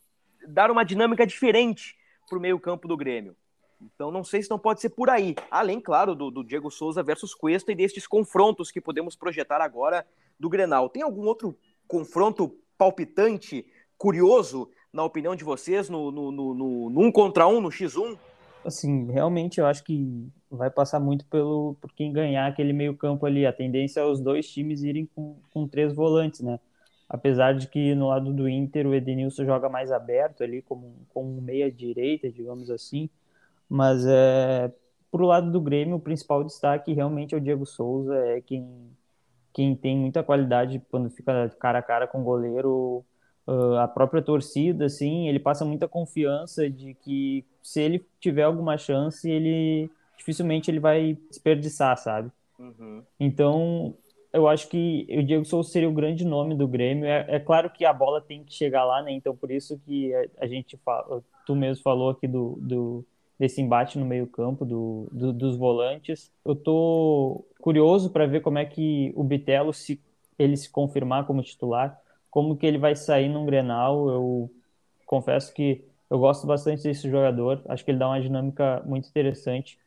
dar 0.46 0.70
uma 0.70 0.84
dinâmica 0.84 1.26
diferente 1.26 1.96
para 2.28 2.38
o 2.38 2.40
meio 2.40 2.58
campo 2.58 2.86
do 2.86 2.96
Grêmio. 2.96 3.36
Então 3.80 4.10
não 4.10 4.24
sei 4.24 4.42
se 4.42 4.50
não 4.50 4.58
pode 4.58 4.80
ser 4.80 4.90
por 4.90 5.08
aí. 5.08 5.36
Além, 5.50 5.80
claro, 5.80 6.14
do, 6.14 6.30
do 6.30 6.42
Diego 6.42 6.70
Souza 6.70 7.02
versus 7.02 7.34
Cuesta 7.34 7.70
e 7.70 7.74
destes 7.74 8.06
confrontos 8.06 8.70
que 8.70 8.80
podemos 8.80 9.14
projetar 9.14 9.60
agora 9.60 10.04
do 10.38 10.48
Grenal. 10.48 10.88
Tem 10.88 11.02
algum 11.02 11.26
outro 11.26 11.56
confronto 11.88 12.54
palpitante, 12.76 13.66
curioso, 13.96 14.70
na 14.92 15.02
opinião 15.02 15.34
de 15.34 15.42
vocês, 15.42 15.88
no, 15.88 16.12
no, 16.12 16.30
no, 16.30 16.54
no, 16.54 16.90
no 16.90 17.00
um 17.00 17.10
contra 17.10 17.48
um, 17.48 17.60
no 17.60 17.70
X1? 17.70 18.16
Assim, 18.64 19.10
realmente 19.10 19.58
eu 19.58 19.66
acho 19.66 19.82
que 19.82 20.30
vai 20.50 20.70
passar 20.70 21.00
muito 21.00 21.24
pelo 21.26 21.76
por 21.80 21.92
quem 21.92 22.12
ganhar 22.12 22.46
aquele 22.46 22.72
meio 22.72 22.96
campo 22.96 23.26
ali. 23.26 23.46
A 23.46 23.52
tendência 23.52 24.00
é 24.00 24.04
os 24.04 24.20
dois 24.20 24.48
times 24.48 24.82
irem 24.82 25.06
com, 25.14 25.36
com 25.52 25.66
três 25.66 25.94
volantes, 25.94 26.40
né? 26.40 26.60
Apesar 27.08 27.54
de 27.54 27.66
que 27.68 27.94
no 27.94 28.08
lado 28.08 28.32
do 28.32 28.48
Inter 28.48 28.86
o 28.86 28.94
Edenilson 28.94 29.44
joga 29.44 29.68
mais 29.68 29.90
aberto 29.90 30.42
ali, 30.42 30.60
como, 30.60 30.94
como 31.08 31.40
meia 31.40 31.70
direita, 31.72 32.30
digamos 32.30 32.70
assim. 32.70 33.08
Mas 33.68 34.04
é, 34.06 34.70
pro 35.10 35.26
lado 35.26 35.50
do 35.50 35.60
Grêmio, 35.60 35.96
o 35.96 36.00
principal 36.00 36.44
destaque 36.44 36.92
realmente 36.92 37.34
é 37.34 37.38
o 37.38 37.40
Diego 37.40 37.64
Souza, 37.64 38.14
é 38.26 38.40
quem, 38.40 38.68
quem 39.58 39.74
tem 39.74 39.98
muita 39.98 40.22
qualidade 40.22 40.80
quando 40.88 41.10
fica 41.10 41.48
cara 41.58 41.80
a 41.80 41.82
cara 41.82 42.06
com 42.06 42.20
o 42.20 42.24
goleiro. 42.24 43.04
Uh, 43.44 43.74
a 43.78 43.88
própria 43.88 44.22
torcida, 44.22 44.84
assim, 44.84 45.26
ele 45.26 45.40
passa 45.40 45.64
muita 45.64 45.88
confiança 45.88 46.70
de 46.70 46.94
que 46.94 47.44
se 47.60 47.80
ele 47.80 48.06
tiver 48.20 48.44
alguma 48.44 48.78
chance, 48.78 49.28
ele 49.28 49.90
dificilmente 50.16 50.70
ele 50.70 50.78
vai 50.78 51.18
desperdiçar, 51.28 51.96
sabe? 51.96 52.30
Uhum. 52.56 53.02
Então, 53.18 53.96
eu 54.32 54.46
acho 54.46 54.68
que 54.68 55.04
o 55.10 55.24
Diego 55.24 55.44
Souza 55.44 55.70
seria 55.70 55.88
o 55.88 55.92
grande 55.92 56.24
nome 56.24 56.54
do 56.54 56.68
Grêmio. 56.68 57.06
É, 57.06 57.24
é, 57.26 57.40
claro 57.40 57.68
que 57.68 57.84
a 57.84 57.92
bola 57.92 58.20
tem 58.20 58.44
que 58.44 58.54
chegar 58.54 58.84
lá, 58.84 59.02
né? 59.02 59.10
Então, 59.10 59.34
por 59.34 59.50
isso 59.50 59.76
que 59.84 60.14
a, 60.14 60.26
a 60.42 60.46
gente 60.46 60.76
fala, 60.84 61.20
tu 61.44 61.56
mesmo 61.56 61.82
falou 61.82 62.10
aqui 62.10 62.28
do, 62.28 62.56
do 62.60 63.04
desse 63.38 63.60
embate 63.60 63.98
no 63.98 64.04
meio-campo 64.04 64.64
do, 64.64 65.08
do, 65.12 65.32
dos 65.32 65.56
volantes. 65.56 66.32
Eu 66.44 66.56
tô 66.56 67.44
curioso 67.60 68.10
para 68.10 68.26
ver 68.26 68.40
como 68.40 68.58
é 68.58 68.64
que 68.64 69.12
o 69.14 69.22
Bitelo, 69.22 69.72
se 69.72 70.00
ele 70.38 70.56
se 70.56 70.68
confirmar 70.70 71.26
como 71.26 71.42
titular, 71.42 71.98
como 72.30 72.56
que 72.56 72.66
ele 72.66 72.78
vai 72.78 72.94
sair 72.96 73.28
num 73.28 73.46
Grenal. 73.46 74.08
Eu 74.08 74.50
confesso 75.06 75.52
que 75.54 75.84
eu 76.10 76.18
gosto 76.18 76.46
bastante 76.46 76.82
desse 76.82 77.08
jogador. 77.08 77.62
Acho 77.68 77.84
que 77.84 77.90
ele 77.90 77.98
dá 77.98 78.08
uma 78.08 78.20
dinâmica 78.20 78.82
muito 78.86 79.08
interessante 79.08 79.78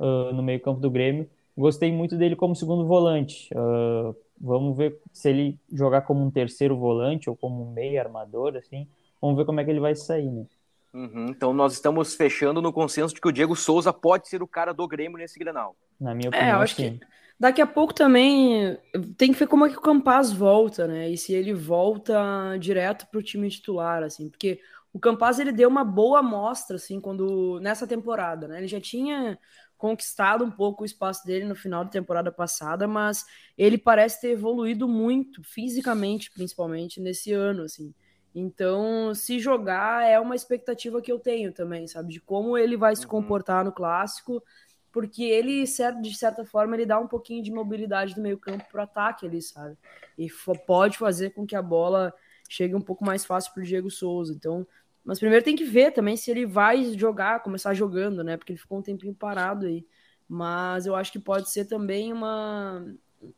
uh, 0.00 0.32
no 0.32 0.42
meio-campo 0.42 0.80
do 0.80 0.90
Grêmio. 0.90 1.28
Gostei 1.56 1.90
muito 1.92 2.16
dele 2.16 2.36
como 2.36 2.54
segundo 2.54 2.86
volante. 2.86 3.48
Uh, 3.54 4.14
vamos 4.40 4.76
ver 4.76 4.98
se 5.12 5.30
ele 5.30 5.58
jogar 5.72 6.02
como 6.02 6.24
um 6.24 6.30
terceiro 6.30 6.76
volante 6.76 7.30
ou 7.30 7.36
como 7.36 7.62
um 7.62 7.72
meio 7.72 8.00
armador, 8.00 8.56
assim. 8.56 8.86
Vamos 9.20 9.36
ver 9.36 9.46
como 9.46 9.60
é 9.60 9.64
que 9.64 9.70
ele 9.70 9.80
vai 9.80 9.94
sair, 9.94 10.30
né? 10.30 10.44
Uhum, 10.96 11.26
então 11.28 11.52
nós 11.52 11.74
estamos 11.74 12.14
fechando 12.14 12.62
no 12.62 12.72
consenso 12.72 13.14
de 13.14 13.20
que 13.20 13.28
o 13.28 13.32
Diego 13.32 13.54
Souza 13.54 13.92
pode 13.92 14.28
ser 14.28 14.42
o 14.42 14.48
cara 14.48 14.72
do 14.72 14.88
Grêmio 14.88 15.18
nesse 15.18 15.38
Grenal. 15.38 15.76
Na 16.00 16.14
minha 16.14 16.30
opinião, 16.30 16.48
é, 16.48 16.52
eu 16.52 16.62
acho 16.62 16.74
sim. 16.74 16.98
que 16.98 17.06
daqui 17.38 17.60
a 17.60 17.66
pouco 17.66 17.92
também 17.92 18.78
tem 19.18 19.30
que 19.30 19.38
ver 19.38 19.46
como 19.46 19.66
é 19.66 19.68
que 19.68 19.76
o 19.76 19.82
Campaz 19.82 20.32
volta, 20.32 20.86
né? 20.86 21.10
E 21.10 21.18
se 21.18 21.34
ele 21.34 21.52
volta 21.52 22.56
direto 22.58 23.06
para 23.10 23.20
o 23.20 23.22
time 23.22 23.46
titular, 23.50 24.02
assim, 24.02 24.30
porque 24.30 24.58
o 24.90 24.98
Campaz 24.98 25.38
ele 25.38 25.52
deu 25.52 25.68
uma 25.68 25.84
boa 25.84 26.20
amostra, 26.20 26.76
assim, 26.76 26.98
quando 26.98 27.60
nessa 27.60 27.86
temporada, 27.86 28.48
né? 28.48 28.56
Ele 28.56 28.68
já 28.68 28.80
tinha 28.80 29.38
conquistado 29.76 30.42
um 30.46 30.50
pouco 30.50 30.82
o 30.82 30.86
espaço 30.86 31.26
dele 31.26 31.44
no 31.44 31.54
final 31.54 31.84
da 31.84 31.90
temporada 31.90 32.32
passada, 32.32 32.88
mas 32.88 33.22
ele 33.58 33.76
parece 33.76 34.22
ter 34.22 34.30
evoluído 34.30 34.88
muito 34.88 35.42
fisicamente, 35.44 36.30
principalmente 36.32 37.02
nesse 37.02 37.34
ano, 37.34 37.64
assim. 37.64 37.92
Então, 38.38 39.14
se 39.14 39.38
jogar 39.38 40.06
é 40.06 40.20
uma 40.20 40.36
expectativa 40.36 41.00
que 41.00 41.10
eu 41.10 41.18
tenho 41.18 41.54
também, 41.54 41.86
sabe? 41.86 42.12
De 42.12 42.20
como 42.20 42.58
ele 42.58 42.76
vai 42.76 42.94
se 42.94 43.04
uhum. 43.04 43.08
comportar 43.08 43.64
no 43.64 43.72
clássico, 43.72 44.42
porque 44.92 45.24
ele, 45.24 45.64
de 45.64 46.14
certa 46.14 46.44
forma, 46.44 46.76
ele 46.76 46.84
dá 46.84 47.00
um 47.00 47.06
pouquinho 47.06 47.42
de 47.42 47.50
mobilidade 47.50 48.14
do 48.14 48.20
meio 48.20 48.36
campo 48.36 48.66
para 48.70 48.80
o 48.80 48.84
ataque 48.84 49.24
ali, 49.24 49.40
sabe? 49.40 49.74
E 50.18 50.28
pode 50.66 50.98
fazer 50.98 51.30
com 51.30 51.46
que 51.46 51.56
a 51.56 51.62
bola 51.62 52.12
chegue 52.46 52.74
um 52.74 52.80
pouco 52.80 53.06
mais 53.06 53.24
fácil 53.24 53.54
para 53.54 53.62
o 53.62 53.64
Diego 53.64 53.90
Souza. 53.90 54.34
Então, 54.34 54.66
mas 55.02 55.18
primeiro 55.18 55.42
tem 55.42 55.56
que 55.56 55.64
ver 55.64 55.92
também 55.92 56.14
se 56.14 56.30
ele 56.30 56.44
vai 56.44 56.92
jogar, 56.92 57.42
começar 57.42 57.72
jogando, 57.72 58.22
né? 58.22 58.36
Porque 58.36 58.52
ele 58.52 58.60
ficou 58.60 58.80
um 58.80 58.82
tempinho 58.82 59.14
parado 59.14 59.64
aí. 59.64 59.82
Mas 60.28 60.84
eu 60.84 60.94
acho 60.94 61.10
que 61.10 61.18
pode 61.18 61.50
ser 61.50 61.64
também 61.64 62.12
uma, 62.12 62.84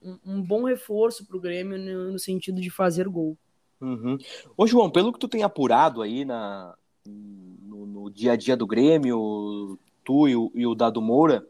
um, 0.03 0.19
um 0.27 0.43
bom 0.43 0.65
reforço 0.65 1.25
para 1.25 1.37
o 1.37 1.41
Grêmio 1.41 1.79
no, 1.79 2.13
no 2.13 2.19
sentido 2.19 2.61
de 2.61 2.69
fazer 2.69 3.09
gol. 3.09 3.39
Uhum. 3.81 4.19
Ô, 4.57 4.67
João, 4.67 4.91
pelo 4.91 5.13
que 5.13 5.19
tu 5.19 5.29
tem 5.29 5.43
apurado 5.43 6.03
aí 6.03 6.25
na, 6.25 6.75
no, 7.07 7.87
no 7.87 8.11
dia 8.11 8.33
a 8.33 8.37
dia 8.37 8.57
do 8.57 8.67
Grêmio, 8.67 9.79
tu 10.05 10.29
e 10.29 10.35
o, 10.35 10.51
e 10.55 10.67
o 10.67 10.75
Dado 10.75 11.01
Moura, 11.01 11.47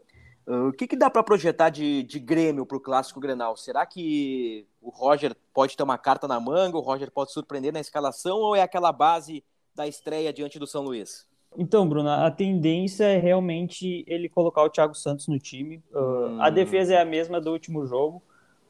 uh, 0.47 0.67
o 0.67 0.73
que, 0.73 0.87
que 0.87 0.95
dá 0.95 1.09
para 1.09 1.23
projetar 1.23 1.69
de, 1.69 2.03
de 2.03 2.19
Grêmio 2.19 2.65
para 2.65 2.77
o 2.77 2.81
Clássico 2.81 3.19
Grenal? 3.19 3.57
Será 3.57 3.85
que 3.85 4.67
o 4.81 4.89
Roger 4.89 5.35
pode 5.53 5.75
ter 5.75 5.83
uma 5.83 5.97
carta 5.97 6.27
na 6.27 6.39
manga, 6.39 6.77
o 6.77 6.81
Roger 6.81 7.11
pode 7.11 7.31
surpreender 7.31 7.73
na 7.73 7.79
escalação 7.79 8.37
ou 8.37 8.55
é 8.55 8.61
aquela 8.61 8.91
base 8.91 9.43
da 9.73 9.87
estreia 9.87 10.31
diante 10.31 10.59
do 10.59 10.67
São 10.67 10.83
Luís? 10.83 11.27
Então, 11.57 11.89
Bruno, 11.89 12.09
a 12.09 12.29
tendência 12.29 13.05
é 13.05 13.17
realmente 13.17 14.05
ele 14.07 14.29
colocar 14.29 14.61
o 14.61 14.69
Thiago 14.69 14.93
Santos 14.93 15.27
no 15.27 15.39
time. 15.39 15.83
Uh, 15.91 15.99
hum. 15.99 16.41
A 16.41 16.51
defesa 16.51 16.93
é 16.93 17.01
a 17.01 17.05
mesma 17.05 17.41
do 17.41 17.51
último 17.51 17.87
jogo 17.87 18.21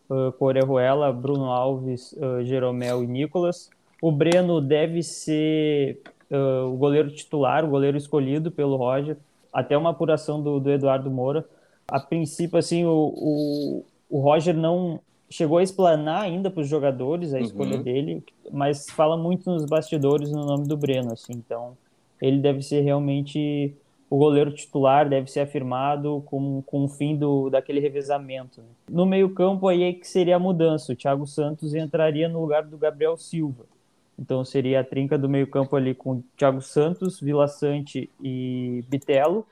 uh, 0.09 1.13
Bruno 1.13 1.45
Alves, 1.45 2.13
uh, 2.13 2.43
Jeromel 2.43 3.03
e 3.03 3.07
Nicolas. 3.07 3.69
O 4.01 4.11
Breno 4.11 4.61
deve 4.61 5.03
ser 5.03 6.01
uh, 6.31 6.67
o 6.71 6.77
goleiro 6.77 7.11
titular, 7.11 7.65
o 7.65 7.69
goleiro 7.69 7.97
escolhido 7.97 8.49
pelo 8.49 8.75
Roger, 8.75 9.17
até 9.51 9.77
uma 9.77 9.91
apuração 9.91 10.41
do, 10.41 10.59
do 10.59 10.71
Eduardo 10.71 11.09
Moura. 11.11 11.45
A 11.87 11.99
princípio, 11.99 12.57
assim, 12.57 12.85
o, 12.85 13.13
o, 13.15 13.85
o 14.09 14.19
Roger 14.19 14.55
não 14.55 14.99
chegou 15.29 15.59
a 15.59 15.63
explanar 15.63 16.23
ainda 16.23 16.49
para 16.49 16.61
os 16.61 16.67
jogadores 16.67 17.33
a 17.33 17.39
escolha 17.39 17.77
uhum. 17.77 17.83
dele, 17.83 18.23
mas 18.51 18.89
fala 18.89 19.15
muito 19.15 19.49
nos 19.49 19.65
bastidores 19.65 20.31
no 20.31 20.43
nome 20.43 20.67
do 20.67 20.75
Breno, 20.75 21.13
assim, 21.13 21.33
então 21.33 21.77
ele 22.21 22.39
deve 22.39 22.61
ser 22.61 22.81
realmente 22.81 23.73
o 24.09 24.17
goleiro 24.17 24.51
titular 24.51 25.07
deve 25.07 25.29
ser 25.29 25.41
afirmado 25.41 26.23
com, 26.25 26.63
com 26.63 26.85
o 26.85 26.87
fim 26.87 27.15
do, 27.15 27.49
daquele 27.49 27.79
revezamento. 27.79 28.61
Né? 28.61 28.67
No 28.89 29.05
meio-campo, 29.05 29.67
aí 29.67 29.83
é 29.83 29.93
que 29.93 30.07
seria 30.07 30.37
a 30.37 30.39
mudança. 30.39 30.91
O 30.91 30.95
Thiago 30.95 31.27
Santos 31.27 31.75
entraria 31.75 32.27
no 32.27 32.41
lugar 32.41 32.63
do 32.63 32.77
Gabriel 32.77 33.15
Silva. 33.17 33.65
Então 34.17 34.43
seria 34.43 34.81
a 34.81 34.83
trinca 34.83 35.17
do 35.17 35.29
meio-campo 35.29 35.75
ali 35.75 35.93
com 35.93 36.23
Thiago 36.35 36.61
Santos, 36.61 37.19
Vila 37.19 37.47
Sante 37.47 38.09
e 38.21 38.83
Bitelo. 38.89 39.45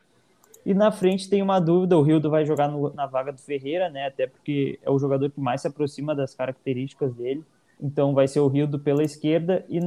E 0.65 0.73
na 0.73 0.91
frente 0.91 1.29
tem 1.29 1.41
uma 1.41 1.59
dúvida: 1.59 1.97
o 1.97 2.01
Rildo 2.01 2.29
vai 2.29 2.45
jogar 2.45 2.67
no, 2.67 2.93
na 2.93 3.05
vaga 3.05 3.31
do 3.31 3.39
Ferreira, 3.39 3.89
né? 3.89 4.07
Até 4.07 4.27
porque 4.27 4.77
é 4.81 4.89
o 4.89 4.99
jogador 4.99 5.29
que 5.29 5.39
mais 5.39 5.61
se 5.61 5.67
aproxima 5.67 6.13
das 6.13 6.33
características 6.33 7.13
dele. 7.13 7.43
Então 7.81 8.13
vai 8.13 8.27
ser 8.27 8.41
o 8.41 8.47
Rildo 8.47 8.77
pela 8.77 9.03
esquerda 9.03 9.63
e 9.69 9.79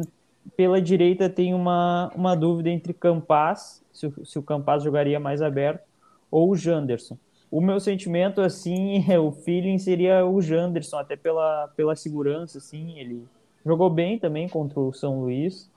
pela 0.56 0.80
direita 0.80 1.28
tem 1.28 1.54
uma, 1.54 2.10
uma 2.14 2.34
dúvida 2.34 2.70
entre 2.70 2.92
Campas 2.92 3.82
se 3.92 4.06
o, 4.06 4.24
se 4.24 4.38
o 4.38 4.42
Campaz 4.42 4.82
jogaria 4.82 5.20
mais 5.20 5.42
aberto, 5.42 5.82
ou 6.30 6.50
o 6.50 6.56
Janderson. 6.56 7.18
O 7.50 7.60
meu 7.60 7.80
sentimento, 7.80 8.40
assim, 8.40 9.04
é, 9.10 9.18
o 9.18 9.32
feeling 9.32 9.78
seria 9.78 10.24
o 10.24 10.40
Janderson, 10.40 10.98
até 10.98 11.16
pela, 11.16 11.68
pela 11.76 11.94
segurança, 11.94 12.58
assim, 12.58 12.98
ele 12.98 13.24
jogou 13.64 13.90
bem 13.90 14.18
também 14.18 14.48
contra 14.48 14.80
o 14.80 14.92
São 14.92 15.20
Luís, 15.20 15.70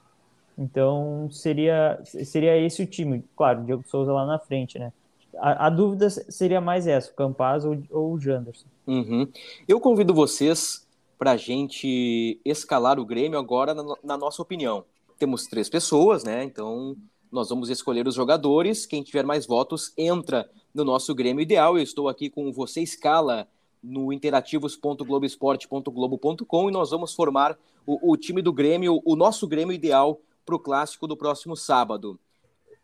então 0.57 1.27
seria, 1.31 1.99
seria 2.03 2.57
esse 2.57 2.83
o 2.83 2.85
time. 2.85 3.23
Claro, 3.35 3.61
o 3.61 3.65
Diego 3.65 3.83
Souza 3.87 4.13
lá 4.13 4.25
na 4.25 4.39
frente, 4.39 4.77
né? 4.77 4.93
A, 5.37 5.65
a 5.65 5.69
dúvida 5.69 6.09
seria 6.09 6.61
mais 6.61 6.85
essa, 6.85 7.11
o 7.11 7.15
Campaz 7.15 7.65
ou, 7.65 7.75
ou 7.89 8.13
o 8.13 8.19
Janderson. 8.19 8.67
Uhum. 8.85 9.27
Eu 9.67 9.79
convido 9.79 10.13
vocês 10.13 10.87
para 11.17 11.31
a 11.31 11.37
gente 11.37 12.37
escalar 12.43 12.99
o 12.99 13.05
Grêmio 13.05 13.39
agora 13.39 13.73
na, 13.73 13.95
na 14.03 14.17
nossa 14.17 14.41
opinião. 14.41 14.83
Temos 15.17 15.45
três 15.45 15.69
pessoas, 15.69 16.21
né? 16.23 16.43
Então 16.43 16.97
nós 17.31 17.47
vamos 17.49 17.69
escolher 17.69 18.05
os 18.07 18.15
jogadores. 18.15 18.85
Quem 18.85 19.01
tiver 19.01 19.25
mais 19.25 19.47
votos 19.47 19.93
entra 19.97 20.49
no 20.73 20.83
nosso 20.83 21.15
Grêmio 21.15 21.41
Ideal. 21.41 21.77
Eu 21.77 21.83
estou 21.83 22.09
aqui 22.09 22.29
com 22.29 22.51
você, 22.51 22.81
Escala, 22.81 23.47
no 23.81 24.11
interativos.globesport.globo.com 24.13 26.69
e 26.69 26.71
nós 26.71 26.91
vamos 26.91 27.13
formar 27.13 27.57
o, 27.85 28.11
o, 28.11 28.17
time 28.17 28.41
do 28.41 28.53
Grêmio, 28.53 29.01
o 29.03 29.15
nosso 29.15 29.47
Grêmio 29.47 29.73
Ideal 29.73 30.21
para 30.45 30.55
o 30.55 30.59
clássico 30.59 31.07
do 31.07 31.17
próximo 31.17 31.55
sábado. 31.55 32.19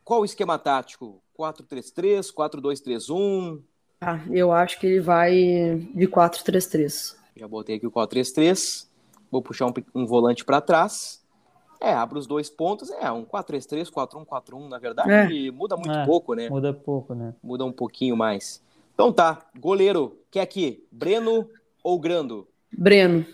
Qual 0.03 0.21
o 0.21 0.25
esquema 0.25 0.57
tático? 0.57 1.21
4-3-3, 1.37 2.33
4-2-3-1? 2.33 3.61
Ah, 4.01 4.21
eu 4.31 4.51
acho 4.51 4.79
que 4.79 4.87
ele 4.87 4.99
vai 4.99 5.31
de 5.93 6.07
4-3-3. 6.07 7.18
Já 7.39 7.47
botei 7.47 7.77
aqui 7.77 7.87
o 7.87 7.91
4-3-3. 7.91 8.85
vou 9.31 9.41
puxar 9.41 9.67
um, 9.67 9.73
um 9.95 10.05
volante 10.05 10.43
para 10.43 10.59
trás. 10.59 11.23
É, 11.81 11.93
abre 11.93 12.19
os 12.19 12.27
dois 12.27 12.49
pontos, 12.49 12.91
é 12.91 13.09
um 13.09 13.23
4-3-3, 13.23 13.89
4-1-4-1, 13.89 14.67
na 14.67 14.77
verdade, 14.77 15.47
é. 15.47 15.51
muda 15.51 15.77
muito 15.77 15.97
é, 15.97 16.05
pouco, 16.05 16.33
né? 16.33 16.49
Muda 16.49 16.73
pouco, 16.73 17.15
né? 17.15 17.33
Muda 17.41 17.63
um 17.63 17.71
pouquinho 17.71 18.17
mais. 18.17 18.61
Então 18.93 19.13
tá, 19.13 19.45
goleiro, 19.57 20.19
quer 20.29 20.41
aqui, 20.41 20.85
Breno 20.91 21.49
ou 21.81 21.97
Grando? 21.97 22.45
Breno. 22.77 23.25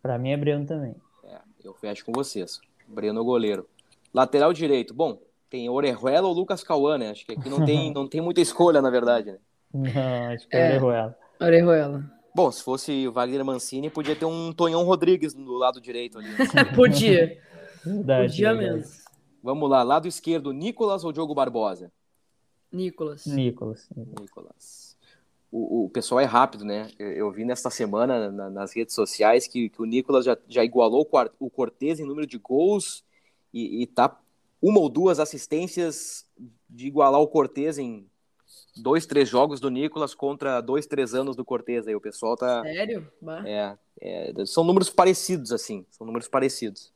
Para 0.00 0.16
mim 0.16 0.30
é 0.30 0.36
Breno 0.38 0.64
também. 0.64 0.94
É, 1.24 1.36
eu 1.62 1.74
fecho 1.74 2.06
com 2.06 2.12
vocês. 2.12 2.58
Breno 2.88 3.22
goleiro. 3.22 3.68
Lateral 4.14 4.54
direito, 4.54 4.94
bom, 4.94 5.20
tem 5.50 5.68
Orejuela 5.68 6.26
ou 6.26 6.32
Lucas 6.32 6.64
Cauã, 6.64 6.96
né? 6.96 7.10
Acho 7.10 7.26
que 7.26 7.32
aqui 7.32 7.50
não 7.50 7.66
tem, 7.66 7.92
não 7.92 8.08
tem 8.08 8.22
muita 8.22 8.40
escolha, 8.40 8.80
na 8.80 8.88
verdade, 8.88 9.32
né? 9.32 9.38
Não, 9.74 10.32
acho 10.32 10.48
que 10.48 10.56
é, 10.56 10.60
é 10.60 10.70
Orejuela. 10.70 11.18
Orejuela. 11.38 12.19
Bom, 12.34 12.50
se 12.50 12.62
fosse 12.62 13.06
o 13.06 13.12
Wagner 13.12 13.44
Mancini, 13.44 13.90
podia 13.90 14.14
ter 14.14 14.24
um 14.24 14.52
Tonhão 14.52 14.84
Rodrigues 14.84 15.34
do 15.34 15.52
lado 15.52 15.80
direito 15.80 16.18
ali. 16.18 16.28
podia. 16.74 17.38
Verdade, 17.84 18.28
podia 18.28 18.54
verdade. 18.54 18.78
mesmo. 18.78 19.00
Vamos 19.42 19.70
lá, 19.70 19.82
lado 19.82 20.06
esquerdo, 20.06 20.52
Nicolas 20.52 21.02
ou 21.02 21.12
Diogo 21.12 21.34
Barbosa? 21.34 21.90
Nicolas. 22.70 23.26
Nicolas. 23.26 23.88
Nicolas. 23.96 24.96
O, 25.50 25.86
o 25.86 25.90
pessoal 25.90 26.20
é 26.20 26.24
rápido, 26.24 26.64
né? 26.64 26.90
Eu, 26.98 27.10
eu 27.12 27.32
vi 27.32 27.44
nesta 27.44 27.70
semana 27.70 28.30
na, 28.30 28.50
nas 28.50 28.72
redes 28.74 28.94
sociais 28.94 29.48
que, 29.48 29.68
que, 29.68 29.82
o 29.82 29.84
Nicolas 29.84 30.24
já, 30.24 30.38
já 30.46 30.64
igualou 30.64 31.08
o 31.38 31.50
Cortez 31.50 31.98
em 31.98 32.06
número 32.06 32.26
de 32.26 32.38
gols 32.38 33.02
e, 33.52 33.82
e 33.82 33.86
tá 33.86 34.20
uma 34.62 34.78
ou 34.78 34.88
duas 34.88 35.18
assistências 35.18 36.26
de 36.68 36.86
igualar 36.86 37.20
o 37.20 37.26
Cortez 37.26 37.78
em 37.78 38.06
dois, 38.76 39.06
três 39.06 39.28
jogos 39.28 39.60
do 39.60 39.70
Nicolas 39.70 40.14
contra 40.14 40.60
dois, 40.60 40.86
três 40.86 41.14
anos 41.14 41.36
do 41.36 41.44
Cortez. 41.44 41.86
Aí 41.86 41.94
o 41.94 42.00
pessoal 42.00 42.36
tá. 42.36 42.62
Sério? 42.62 43.10
É, 43.44 43.76
é, 44.00 44.46
são 44.46 44.64
números 44.64 44.90
parecidos, 44.90 45.52
assim. 45.52 45.84
São 45.90 46.06
números 46.06 46.28
parecidos. 46.28 46.92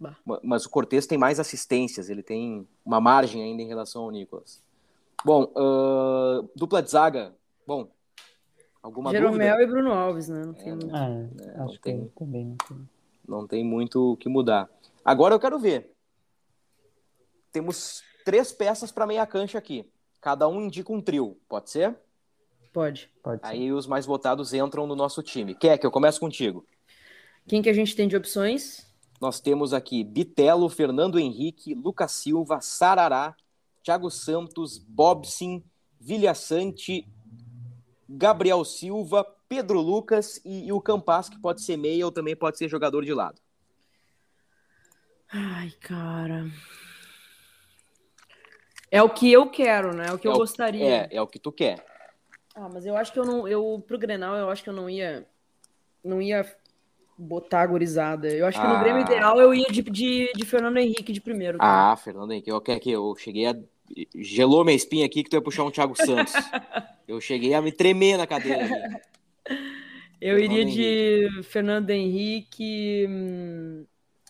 Bah. 0.00 0.16
Mas 0.44 0.64
o 0.64 0.70
Cortez 0.70 1.06
tem 1.06 1.18
mais 1.18 1.40
assistências, 1.40 2.08
ele 2.08 2.22
tem 2.22 2.66
uma 2.84 3.00
margem 3.00 3.42
ainda 3.42 3.62
em 3.62 3.66
relação 3.66 4.02
ao 4.04 4.10
Nicolas. 4.10 4.62
Bom, 5.24 5.52
uh, 5.56 6.48
dupla 6.54 6.80
de 6.80 6.90
zaga. 6.90 7.34
Bom, 7.66 7.90
alguma 8.80 9.10
Jeromel 9.10 9.56
dúvida? 9.56 9.62
e 9.62 9.66
Bruno 9.66 9.92
Alves, 9.92 10.28
né? 10.28 10.44
Não 10.44 10.54
tem 10.54 10.68
É, 10.68 10.74
muito. 10.74 10.94
é, 10.96 11.56
não 11.56 11.64
acho 11.64 11.80
tem. 11.80 12.04
que 12.04 12.14
também 12.16 12.44
não 12.44 12.56
tem. 12.56 12.88
Não 13.26 13.46
tem 13.48 13.64
muito 13.64 14.12
o 14.12 14.16
que 14.16 14.28
mudar. 14.28 14.70
Agora 15.04 15.34
eu 15.34 15.40
quero 15.40 15.58
ver. 15.58 15.90
Temos 17.52 18.02
três 18.24 18.52
peças 18.52 18.92
para 18.92 19.06
meia 19.06 19.26
cancha 19.26 19.58
aqui. 19.58 19.84
Cada 20.20 20.48
um 20.48 20.60
indica 20.60 20.92
um 20.92 21.00
trio, 21.00 21.38
pode 21.48 21.70
ser? 21.70 21.96
Pode. 22.72 23.10
Pode 23.22 23.40
ser. 23.40 23.52
Aí 23.52 23.72
os 23.72 23.86
mais 23.86 24.04
votados 24.04 24.52
entram 24.52 24.86
no 24.86 24.96
nosso 24.96 25.22
time. 25.22 25.54
Quer 25.54 25.78
que 25.78 25.86
eu 25.86 25.90
comece 25.90 26.18
contigo? 26.18 26.66
Quem 27.46 27.62
que 27.62 27.68
a 27.68 27.72
gente 27.72 27.96
tem 27.96 28.06
de 28.06 28.16
opções? 28.16 28.86
Nós 29.20 29.40
temos 29.40 29.72
aqui 29.72 30.04
Bitelo, 30.04 30.68
Fernando 30.68 31.18
Henrique, 31.18 31.74
Lucas 31.74 32.12
Silva, 32.12 32.60
Sarará, 32.60 33.34
Thiago 33.82 34.10
Santos, 34.10 34.78
Bobsin, 34.78 35.64
Vilhaçante, 36.00 37.08
Gabriel 38.08 38.64
Silva, 38.64 39.26
Pedro 39.48 39.80
Lucas 39.80 40.40
e, 40.44 40.66
e 40.66 40.72
o 40.72 40.80
Campas, 40.80 41.28
que 41.28 41.38
pode 41.40 41.62
ser 41.62 41.76
meia 41.76 42.04
ou 42.04 42.12
também 42.12 42.36
pode 42.36 42.58
ser 42.58 42.68
jogador 42.68 43.04
de 43.04 43.12
lado. 43.12 43.40
Ai, 45.30 45.70
cara. 45.80 46.46
É 48.90 49.02
o 49.02 49.10
que 49.10 49.30
eu 49.32 49.48
quero, 49.50 49.94
né? 49.94 50.06
É 50.08 50.12
o 50.12 50.18
que 50.18 50.26
É 50.26 50.30
eu 50.30 50.34
o- 50.34 50.38
gostaria. 50.38 50.84
É, 50.84 51.08
é 51.12 51.22
o 51.22 51.26
que 51.26 51.38
tu 51.38 51.52
quer. 51.52 51.84
Ah, 52.54 52.68
mas 52.72 52.84
eu 52.86 52.96
acho 52.96 53.12
que 53.12 53.18
eu 53.18 53.24
não. 53.24 53.46
Eu, 53.46 53.82
pro 53.86 53.98
Grenal, 53.98 54.34
eu 54.36 54.50
acho 54.50 54.62
que 54.62 54.68
eu 54.70 54.74
não 54.74 54.88
ia. 54.88 55.26
Não 56.02 56.20
ia 56.22 56.44
botar 57.16 57.62
a 57.62 57.66
gurizada. 57.66 58.28
Eu 58.28 58.46
acho 58.46 58.58
que 58.60 58.66
Ah. 58.66 58.72
no 58.74 58.80
Grêmio 58.80 59.02
ideal 59.02 59.40
eu 59.40 59.52
ia 59.54 59.66
de, 59.70 59.82
de, 59.82 60.32
de 60.34 60.44
Fernando 60.44 60.76
Henrique 60.78 61.12
de 61.12 61.20
primeiro. 61.20 61.58
cara. 61.58 61.92
Ah, 61.92 61.96
Fernando 61.96 62.32
Henrique, 62.32 62.50
eu 62.50 62.60
que 62.60 62.90
eu 62.90 63.14
cheguei 63.16 63.46
a. 63.46 63.56
Gelou 64.14 64.64
minha 64.64 64.76
espinha 64.76 65.06
aqui 65.06 65.22
que 65.24 65.30
tu 65.30 65.36
ia 65.36 65.42
puxar 65.42 65.64
um 65.64 65.70
Thiago 65.70 65.94
Santos. 65.96 66.32
eu 67.08 67.20
cheguei 67.20 67.54
a 67.54 67.62
me 67.62 67.72
tremer 67.72 68.16
na 68.18 68.26
cadeira. 68.26 68.68
eu 70.20 70.36
Fernando 70.36 70.52
iria 70.52 70.64
de 70.66 71.42
Fernando 71.44 71.90
Henrique, 71.90 73.06
hum, 73.08 73.84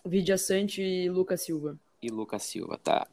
Vidia 0.05 0.37
Sante 0.37 0.81
e 0.81 1.09
Lucas 1.09 1.41
Silva. 1.43 1.77
E 2.01 2.09
Lucas 2.09 2.43
Silva, 2.43 2.79
tá. 2.81 3.05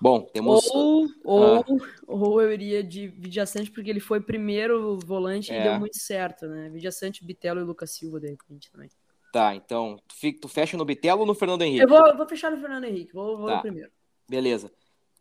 Bom, 0.00 0.20
temos. 0.20 0.66
Ou, 0.74 1.06
ou, 1.24 1.54
Ah. 1.60 1.64
ou 2.06 2.40
eu 2.42 2.52
iria 2.52 2.82
de 2.82 3.08
Vidia 3.08 3.46
Sante 3.46 3.70
porque 3.70 3.88
ele 3.88 4.00
foi 4.00 4.20
primeiro 4.20 4.98
volante 4.98 5.50
É. 5.52 5.60
e 5.60 5.62
deu 5.62 5.78
muito 5.78 5.96
certo, 5.98 6.46
né? 6.46 6.68
Vidia 6.68 6.92
Sante, 6.92 7.24
Bitelo 7.24 7.60
e 7.60 7.64
Lucas 7.64 7.92
Silva, 7.92 8.20
de 8.20 8.28
repente, 8.28 8.70
também. 8.70 8.90
Tá, 9.32 9.54
então, 9.54 9.98
tu, 10.40 10.48
fecha 10.48 10.76
no 10.76 10.84
Bitelo 10.84 11.20
ou 11.20 11.26
no 11.26 11.34
Fernando 11.34 11.62
Henrique? 11.62 11.82
Eu 11.82 11.88
vou, 11.88 12.06
eu 12.06 12.16
vou 12.16 12.28
fechar 12.28 12.50
no 12.50 12.60
Fernando 12.60 12.84
Henrique, 12.84 13.12
vou, 13.12 13.36
vou 13.38 13.46
Tá. 13.48 13.56
no 13.56 13.62
primeiro. 13.62 13.90
Beleza. 14.28 14.70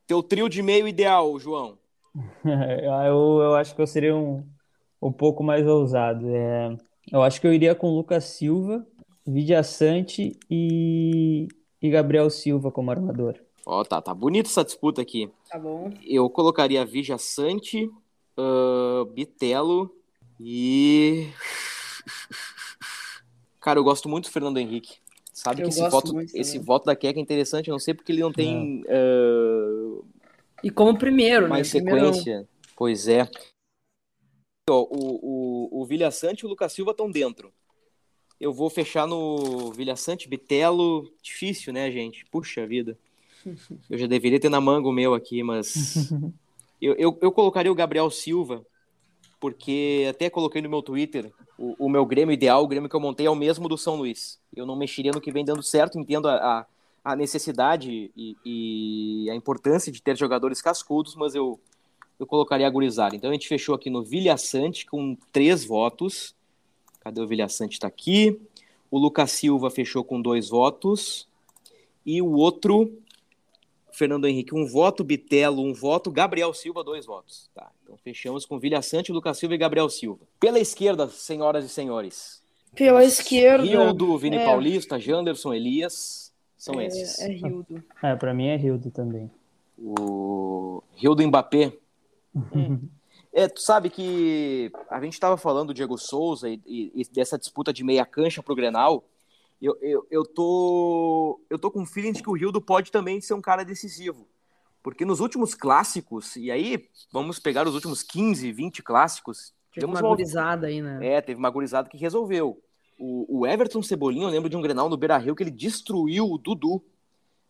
Teu 0.08 0.22
trio 0.22 0.48
de 0.50 0.62
meio 0.62 0.88
ideal, 0.88 1.38
João. 1.40 1.78
eu, 2.46 3.42
eu 3.42 3.56
acho 3.56 3.76
que 3.76 3.82
eu 3.82 3.88
seria 3.88 4.16
um, 4.16 4.46
um 5.02 5.12
pouco 5.12 5.44
mais 5.44 5.66
ousado. 5.68 6.28
É, 6.34 6.76
eu 7.12 7.22
acho 7.24 7.40
que 7.42 7.48
eu 7.48 7.54
iria 7.54 7.76
com 7.76 7.90
Lucas 7.96 8.24
Silva, 8.26 8.86
Vidia 9.26 9.64
Sante 9.64 10.38
e, 10.50 11.48
e 11.82 11.90
Gabriel 11.90 12.30
Silva 12.30 12.72
como 12.72 12.92
armador. 12.92 13.36
Ó, 13.66 13.84
tá, 13.84 14.02
tá 14.02 14.14
bonita 14.14 14.48
essa 14.48 14.64
disputa 14.64 15.02
aqui. 15.02 15.30
Tá 15.50 15.58
bom. 15.58 15.92
Eu 16.04 16.30
colocaria 16.30 16.86
Vija 16.86 17.18
Sante, 17.18 17.90
ah, 18.38 19.06
Bitelo 19.12 19.96
e. 20.40 21.28
Cara, 23.60 23.80
eu 23.80 23.84
gosto 23.84 24.08
muito 24.08 24.26
do 24.26 24.32
Fernando 24.32 24.58
Henrique. 24.60 24.98
Sabe 25.34 25.62
Eu 25.62 25.66
que 25.66 25.74
esse 25.74 25.90
voto, 25.90 26.22
esse 26.34 26.60
voto 26.60 26.86
da 26.86 26.96
Keck 26.96 27.18
é 27.18 27.22
interessante, 27.22 27.68
eu 27.70 27.74
não 27.74 27.80
sei 27.80 27.94
porque 27.94 28.12
ele 28.12 28.22
não 28.22 28.32
tem 28.32 28.84
ah, 28.88 30.02
E 30.64 30.70
como 30.70 30.98
primeiro, 30.98 31.50
mais 31.50 31.74
né? 31.74 31.82
Primeiro- 31.82 32.14
sequência. 32.14 32.48
Pois 32.76 33.08
é. 33.08 33.28
Ó, 34.70 34.82
o, 34.84 35.70
o, 35.72 35.82
o 35.82 35.86
Vilha 35.86 36.12
Sante 36.12 36.42
e 36.42 36.46
o 36.46 36.50
Lucas 36.50 36.74
Silva 36.74 36.92
estão 36.92 37.10
dentro. 37.10 37.54
Eu 38.40 38.54
vou 38.54 38.70
fechar 38.70 39.08
no 39.08 39.72
Vilha 39.72 39.96
Sante, 39.96 40.28
Bitelo. 40.28 41.10
Difícil, 41.22 41.72
né, 41.74 41.90
gente? 41.92 42.26
Puxa 42.26 42.68
vida. 42.68 42.98
Eu 43.90 43.98
já 43.98 44.08
deveria 44.08 44.40
ter 44.40 44.50
na 44.50 44.60
manga 44.60 44.88
o 44.88 44.92
meu 44.92 45.14
aqui, 45.14 45.44
mas. 45.44 46.12
eu, 46.82 46.94
eu, 46.96 47.18
eu 47.22 47.32
colocaria 47.32 47.72
o 47.72 47.76
Gabriel 47.76 48.10
Silva, 48.10 48.66
porque 49.40 50.08
até 50.10 50.30
coloquei 50.30 50.62
no 50.62 50.70
meu 50.70 50.82
Twitter 50.82 51.32
o, 51.58 51.86
o 51.86 51.90
meu 51.90 52.06
Grêmio 52.06 52.34
ideal, 52.34 52.64
o 52.64 52.68
Grêmio 52.68 52.90
que 52.90 52.96
eu 52.96 53.00
montei 53.00 53.26
é 53.26 53.30
o 53.30 53.36
mesmo 53.36 53.68
do 53.68 53.78
São 53.78 53.96
Luís. 53.96 54.40
Eu 54.56 54.66
não 54.66 54.76
mexeria 54.76 55.12
no 55.12 55.22
que 55.22 55.32
vem 55.32 55.46
dando 55.46 55.64
certo, 55.64 56.00
entendo 56.00 56.28
a, 56.28 56.36
a, 56.36 56.66
a 57.04 57.16
necessidade 57.16 58.12
e, 58.16 58.36
e 58.46 59.30
a 59.30 59.36
importância 59.36 59.92
de 59.92 60.02
ter 60.02 60.18
jogadores 60.18 60.62
cascudos, 60.62 61.16
mas 61.16 61.36
eu, 61.36 61.60
eu 62.20 62.26
colocaria 62.26 62.68
a 62.68 62.70
gurizada. 62.70 63.16
Então 63.16 63.30
a 63.30 63.34
gente 63.34 63.48
fechou 63.48 63.76
aqui 63.76 63.90
no 63.90 64.04
Vilha 64.04 64.38
Sante 64.38 64.86
com 64.86 65.18
três 65.32 65.64
votos. 65.64 66.36
Cadê 67.00 67.22
o 67.22 67.28
Vilha 67.28 67.48
Sante? 67.48 67.80
Tá 67.80 67.88
aqui. 67.88 68.40
O 68.92 68.98
Lucas 68.98 69.32
Silva 69.32 69.70
fechou 69.70 70.04
com 70.04 70.22
dois 70.22 70.50
votos. 70.50 71.28
E 72.06 72.22
o 72.22 72.32
outro, 72.34 72.92
Fernando 73.96 74.28
Henrique, 74.28 74.54
um 74.54 74.66
voto. 74.68 75.04
Bitelo, 75.04 75.62
um 75.62 75.74
voto. 75.74 76.12
Gabriel 76.12 76.54
Silva, 76.54 76.84
dois 76.84 77.06
votos. 77.06 77.50
Tá. 77.56 77.72
Então 77.84 77.98
fechamos 77.98 78.46
com 78.46 78.60
Vilha 78.60 78.82
Sante, 78.82 79.12
Lucas 79.12 79.38
Silva 79.38 79.56
e 79.56 79.58
Gabriel 79.58 79.90
Silva. 79.90 80.20
Pela 80.40 80.60
esquerda, 80.60 81.08
senhoras 81.08 81.66
e 81.66 81.70
senhores. 81.70 82.44
Pela 82.76 83.04
esquerda. 83.04 83.64
Rildo, 83.66 84.18
Vini 84.18 84.36
é. 84.38 84.46
Paulista, 84.46 85.00
Janderson, 85.00 85.54
Elias. 85.54 86.34
São 86.58 86.82
esses. 86.82 87.20
É, 87.20 87.26
é 87.26 87.36
Rildo. 87.36 87.84
É, 88.04 88.16
para 88.16 88.34
mim 88.34 88.48
é 88.48 88.56
Rildo 88.58 88.92
também. 88.92 89.32
O 89.78 90.82
Rio 90.96 91.16
do 91.16 91.26
Mbappé. 91.28 91.72
É, 93.38 93.50
tu 93.50 93.60
sabe 93.60 93.90
que 93.90 94.72
a 94.90 95.02
gente 95.02 95.12
estava 95.12 95.36
falando 95.36 95.68
do 95.68 95.74
Diego 95.74 95.98
Souza 95.98 96.48
e, 96.50 96.58
e- 96.66 96.90
e 96.96 97.04
dessa 97.12 97.38
disputa 97.38 97.74
de 97.74 97.84
meia 97.84 98.06
cancha 98.06 98.42
pro 98.42 98.56
Grenal. 98.56 99.04
Eu, 99.62 99.78
eu, 99.82 100.08
eu, 100.12 100.24
tô, 100.24 101.42
eu 101.50 101.58
tô 101.58 101.72
com 101.72 101.84
o 101.84 101.86
feeling 101.86 102.12
de 102.12 102.22
que 102.22 102.30
o 102.30 102.34
Rildo 102.34 102.62
pode 102.62 102.92
também 102.92 103.22
ser 103.22 103.34
um 103.34 103.42
cara 103.42 103.64
decisivo. 103.64 104.28
Porque 104.84 105.06
nos 105.06 105.20
últimos 105.20 105.56
clássicos, 105.56 106.36
e 106.36 106.52
aí 106.52 106.88
vamos 107.12 107.40
pegar 107.40 107.68
os 107.68 107.74
últimos 107.74 108.04
15, 108.04 108.52
20 108.52 108.84
clássicos, 108.84 109.56
Teve 109.76 109.88
uma, 109.88 110.02
gurizada 110.02 110.68
aí, 110.68 110.82
né? 110.82 111.06
é, 111.06 111.22
teve 111.22 111.38
uma 111.38 111.50
gurizada 111.50 111.90
que 111.90 111.98
resolveu. 111.98 112.62
O, 112.98 113.40
o 113.40 113.46
Everton 113.46 113.84
Cebolinha, 113.84 114.26
eu 114.26 114.30
lembro 114.30 114.50
de 114.50 114.56
um 114.56 114.62
Grenal 114.62 114.90
no 114.90 114.96
Beira-Rio 114.96 115.36
que 115.36 115.44
ele 115.44 115.52
destruiu 115.52 116.32
o 116.32 116.38
Dudu, 116.38 116.82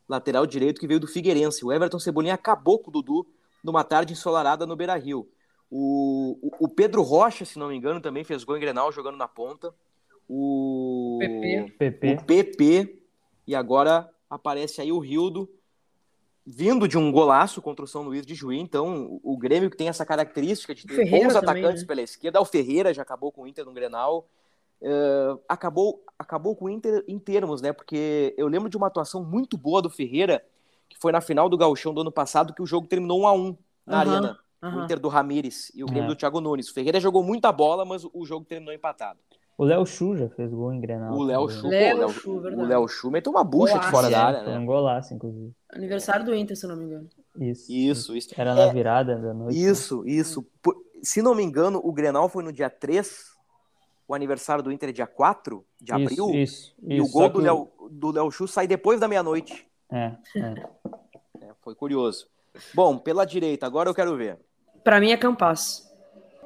lateral 0.09 0.47
direito 0.47 0.79
que 0.79 0.87
veio 0.87 0.99
do 0.99 1.07
Figueirense. 1.07 1.63
O 1.63 1.71
Everton 1.71 1.99
Cebolinha 1.99 2.33
acabou 2.33 2.79
com 2.79 2.89
o 2.89 2.93
Dudu 2.93 3.27
numa 3.63 3.83
tarde 3.83 4.13
ensolarada 4.13 4.65
no 4.65 4.75
Beira-Rio. 4.75 5.29
O, 5.69 6.39
o, 6.41 6.65
o 6.65 6.67
Pedro 6.67 7.03
Rocha, 7.03 7.45
se 7.45 7.59
não 7.59 7.67
me 7.67 7.75
engano, 7.75 8.01
também 8.01 8.23
fez 8.23 8.43
gol 8.43 8.57
em 8.57 8.59
Grenal 8.59 8.91
jogando 8.91 9.17
na 9.17 9.27
ponta. 9.27 9.71
O 10.27 11.17
PP. 11.77 12.13
O 12.13 12.25
PP 12.25 12.99
e 13.47 13.55
agora 13.55 14.09
aparece 14.29 14.81
aí 14.81 14.91
o 14.91 14.99
Rildo 14.99 15.49
vindo 16.45 16.87
de 16.87 16.97
um 16.97 17.11
golaço 17.11 17.61
contra 17.61 17.83
o 17.83 17.87
São 17.87 18.03
Luís 18.03 18.25
de 18.25 18.35
Juí. 18.35 18.59
Então, 18.59 19.19
o 19.23 19.33
o 19.33 19.37
Grêmio 19.37 19.69
que 19.69 19.77
tem 19.77 19.89
essa 19.89 20.05
característica 20.05 20.75
de 20.75 20.85
ter 20.85 20.95
Ferreira 20.95 21.25
bons 21.25 21.33
também, 21.33 21.49
atacantes 21.49 21.81
né? 21.81 21.87
pela 21.87 22.01
esquerda. 22.01 22.41
O 22.41 22.45
Ferreira 22.45 22.93
já 22.93 23.01
acabou 23.01 23.31
com 23.31 23.43
o 23.43 23.47
Inter 23.47 23.65
no 23.65 23.73
Grenal. 23.73 24.27
uh, 24.81 25.41
acabou, 25.49 26.03
acabou 26.17 26.55
com 26.55 26.65
o 26.65 26.69
Inter 26.69 27.03
em 27.07 27.17
termos, 27.17 27.61
né? 27.61 27.73
Porque 27.73 28.35
eu 28.37 28.47
lembro 28.47 28.69
de 28.69 28.77
uma 28.77 28.87
atuação 28.87 29.23
muito 29.23 29.57
boa 29.57 29.81
do 29.81 29.89
Ferreira, 29.89 30.45
que 30.87 30.97
foi 30.99 31.11
na 31.11 31.21
final 31.21 31.49
do 31.49 31.57
Gauchão 31.57 31.93
do 31.93 32.01
ano 32.01 32.11
passado, 32.11 32.53
que 32.53 32.61
o 32.61 32.65
jogo 32.65 32.87
terminou 32.87 33.21
1 33.21 33.27
a 33.27 33.33
1 33.33 33.57
na 33.85 34.03
uhum, 34.03 34.11
Arena. 34.11 34.39
Uhum. 34.63 34.81
O 34.81 34.83
Inter 34.83 34.99
do 34.99 35.07
Ramires 35.07 35.71
e 35.75 35.83
o 35.83 35.87
Grêmio 35.87 36.05
é. 36.05 36.07
do 36.07 36.15
Thiago 36.15 36.39
Nunes. 36.41 36.69
O 36.69 36.73
Ferreira 36.73 36.99
jogou 36.99 37.23
muita 37.23 37.51
bola, 37.51 37.85
mas 37.85 38.05
o 38.13 38.25
jogo 38.25 38.45
terminou 38.45 38.73
empatado. 38.73 39.19
O 39.57 39.63
Léo 39.63 39.85
Chu 39.85 40.17
já 40.17 40.27
fez 40.29 40.51
gol 40.51 40.73
em 40.73 40.81
Grenal. 40.81 41.13
O 41.13 41.23
Léo 41.23 41.49
Chu, 41.49 41.67
Léo 41.67 42.09
Chu, 42.09 42.31
o 42.31 42.65
Léo 42.65 42.87
Chu 42.89 43.09
meteu 43.09 43.31
uma 43.31 43.43
bucha 43.43 43.73
golaço, 43.73 43.87
de 43.87 43.91
fora 43.91 44.09
da 44.09 44.25
área, 44.25 44.43
né? 44.43 44.59
um 44.59 44.65
golaço, 44.65 45.13
inclusive. 45.13 45.53
Aniversário 45.69 46.25
do 46.25 46.35
Inter, 46.35 46.57
se 46.57 46.67
não 46.67 46.75
me 46.75 46.85
engano. 46.85 47.07
Isso. 47.39 47.71
Isso, 47.71 48.15
isso. 48.17 48.29
Era 48.37 48.53
na 48.53 48.63
é, 48.63 48.73
virada 48.73 49.15
da 49.17 49.33
noite. 49.33 49.57
Isso, 49.57 50.03
né? 50.03 50.11
isso. 50.11 50.45
Se 51.01 51.21
não 51.21 51.33
me 51.33 51.41
engano, 51.41 51.79
o 51.81 51.93
Grenal 51.93 52.27
foi 52.27 52.43
no 52.43 52.51
dia 52.51 52.69
3, 52.69 53.35
o 54.05 54.13
aniversário 54.13 54.61
do 54.61 54.73
Inter 54.73 54.89
é 54.89 54.91
dia 54.91 55.07
4 55.07 55.65
de 55.79 55.93
abril. 55.93 56.29
Isso, 56.31 56.73
isso. 56.73 56.75
E 56.85 56.99
o 56.99 57.07
gol 57.09 57.29
do 57.29 57.39
Léo, 57.39 57.71
do 57.89 58.11
Léo 58.11 58.29
Chu 58.31 58.49
sai 58.49 58.67
depois 58.67 58.99
da 58.99 59.07
meia-noite. 59.07 59.65
É, 59.89 60.11
é. 60.35 60.67
é, 61.41 61.51
Foi 61.61 61.75
curioso. 61.75 62.27
Bom, 62.73 62.97
pela 62.97 63.23
direita, 63.23 63.65
agora 63.65 63.89
eu 63.89 63.93
quero 63.93 64.17
ver. 64.17 64.37
Para 64.83 64.99
mim 64.99 65.11
é 65.11 65.17
Campas. 65.17 65.89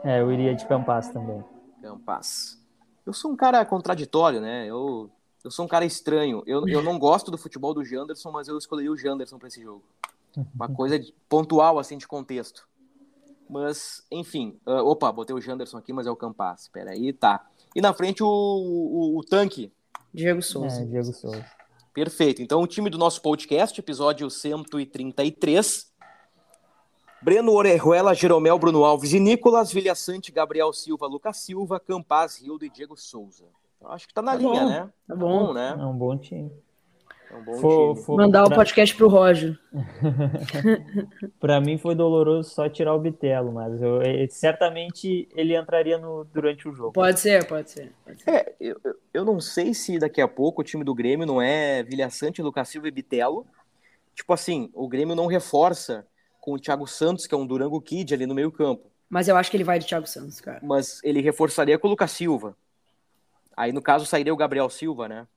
É, 0.04 0.22
eu 0.22 0.32
iria 0.32 0.54
de 0.54 0.66
Campas 0.68 1.10
também. 1.10 1.44
Campas. 1.82 2.59
Eu 3.10 3.14
sou 3.14 3.32
um 3.32 3.36
cara 3.36 3.66
contraditório, 3.66 4.40
né? 4.40 4.68
Eu, 4.68 5.10
eu 5.44 5.50
sou 5.50 5.66
um 5.66 5.68
cara 5.68 5.84
estranho. 5.84 6.44
Eu, 6.46 6.68
eu 6.68 6.84
não 6.84 7.00
gosto 7.00 7.32
do 7.32 7.40
futebol 7.40 7.74
do 7.74 7.84
Janderson, 7.84 8.30
mas 8.30 8.48
eu 8.48 8.56
escolhi 8.56 8.88
o 8.88 8.96
Janderson 8.96 9.40
para 9.40 9.48
esse 9.48 9.64
jogo. 9.64 9.84
Uma 10.54 10.70
coisa 10.70 11.04
pontual, 11.28 11.80
assim, 11.80 11.98
de 11.98 12.08
contexto. 12.08 12.68
Mas, 13.50 14.06
enfim. 14.12 14.60
Uh, 14.64 14.86
opa, 14.86 15.12
botei 15.12 15.36
o 15.36 15.42
Janderson 15.42 15.78
aqui, 15.78 15.92
mas 15.92 16.06
é 16.06 16.12
o 16.12 16.16
Campas. 16.16 16.62
Espera 16.62 16.92
aí, 16.92 17.12
tá. 17.12 17.48
E 17.76 17.82
na 17.82 17.96
frente 17.96 18.22
o, 18.22 18.28
o, 18.28 19.18
o 19.18 19.24
tanque. 19.24 19.74
Diego 20.14 20.44
Souza. 20.44 20.84
É, 20.84 20.86
Diego 20.86 21.12
Souza. 21.12 21.44
Perfeito. 21.92 22.44
Então, 22.44 22.62
o 22.62 22.68
time 22.68 22.92
do 22.92 23.00
nosso 23.00 23.24
podcast, 23.24 23.80
episódio 23.80 24.30
133. 24.30 25.89
Breno 27.22 27.52
Orejuela, 27.52 28.14
Jeromel, 28.14 28.58
Bruno 28.58 28.86
Alves 28.86 29.14
e 29.14 29.20
Nicolas, 29.20 29.72
Vilhaçante, 29.72 30.32
Gabriel 30.32 30.72
Silva, 30.72 31.06
Lucas 31.06 31.38
Silva, 31.38 31.80
Campaz, 31.80 32.42
Rildo 32.42 32.66
e 32.66 32.70
Diego 32.70 32.96
Souza. 32.96 33.46
Acho 33.86 34.08
que 34.08 34.14
tá 34.14 34.22
na 34.22 34.32
tá 34.32 34.38
linha, 34.38 34.62
bom, 34.62 34.70
né? 34.70 34.90
Tá 35.08 35.16
bom. 35.16 35.48
bom. 35.48 35.54
né? 35.54 35.76
É 35.78 35.86
um 35.86 35.98
bom 35.98 36.18
time. 36.18 36.52
É 37.32 37.36
um 37.36 37.44
bom 37.44 37.56
for, 37.56 37.94
time. 37.94 38.06
For, 38.06 38.18
Mandar 38.18 38.46
pra... 38.46 38.54
o 38.54 38.56
podcast 38.56 38.96
pro 38.96 39.08
Roger. 39.08 39.58
para 41.40 41.60
mim 41.62 41.78
foi 41.78 41.94
doloroso 41.94 42.50
só 42.50 42.70
tirar 42.70 42.94
o 42.94 43.00
Bitelo, 43.00 43.52
mas 43.52 43.82
eu, 43.82 44.00
certamente 44.30 45.30
ele 45.36 45.56
entraria 45.56 45.98
no, 45.98 46.24
durante 46.26 46.68
o 46.68 46.74
jogo. 46.74 46.94
Pode 46.94 47.20
ser, 47.20 47.46
pode 47.48 47.70
ser. 47.70 47.94
Pode 48.06 48.24
ser. 48.24 48.30
É, 48.30 48.56
eu, 48.60 48.80
eu 49.14 49.26
não 49.26 49.40
sei 49.40 49.74
se 49.74 50.00
daqui 50.00 50.22
a 50.22 50.28
pouco 50.28 50.62
o 50.62 50.66
time 50.66 50.84
do 50.84 50.96
Grêmio 50.96 51.26
não 51.26 51.42
é 51.42 51.84
Vilhaçante, 51.84 52.42
Lucas 52.42 52.68
Silva 52.70 52.88
e 52.88 52.92
Bitelo. 52.92 53.46
Tipo 54.16 54.34
assim, 54.34 54.70
o 54.74 54.88
Grêmio 54.88 55.16
não 55.16 55.28
reforça 55.28 56.06
com 56.40 56.54
o 56.54 56.60
Thiago 56.60 56.88
Santos, 56.88 57.28
que 57.28 57.36
é 57.36 57.38
um 57.38 57.46
Durango 57.46 57.82
Kid 57.82 58.14
ali 58.14 58.26
no 58.26 58.36
meio 58.36 58.52
campo. 58.52 58.90
Mas 59.10 59.28
eu 59.28 59.36
acho 59.36 59.50
que 59.50 59.58
ele 59.58 59.64
vai 59.64 59.80
de 59.80 59.88
Thiago 59.88 60.08
Santos, 60.08 60.40
cara. 60.40 60.60
Mas 60.64 61.02
ele 61.04 61.22
reforçaria 61.22 61.78
com 61.80 61.88
o 61.88 61.90
Lucas 61.90 62.12
Silva. 62.12 62.56
Aí, 63.58 63.74
no 63.74 63.82
caso, 63.82 64.06
sairia 64.06 64.34
o 64.34 64.38
Gabriel 64.38 64.70
Silva, 64.70 65.08
né? 65.08 65.28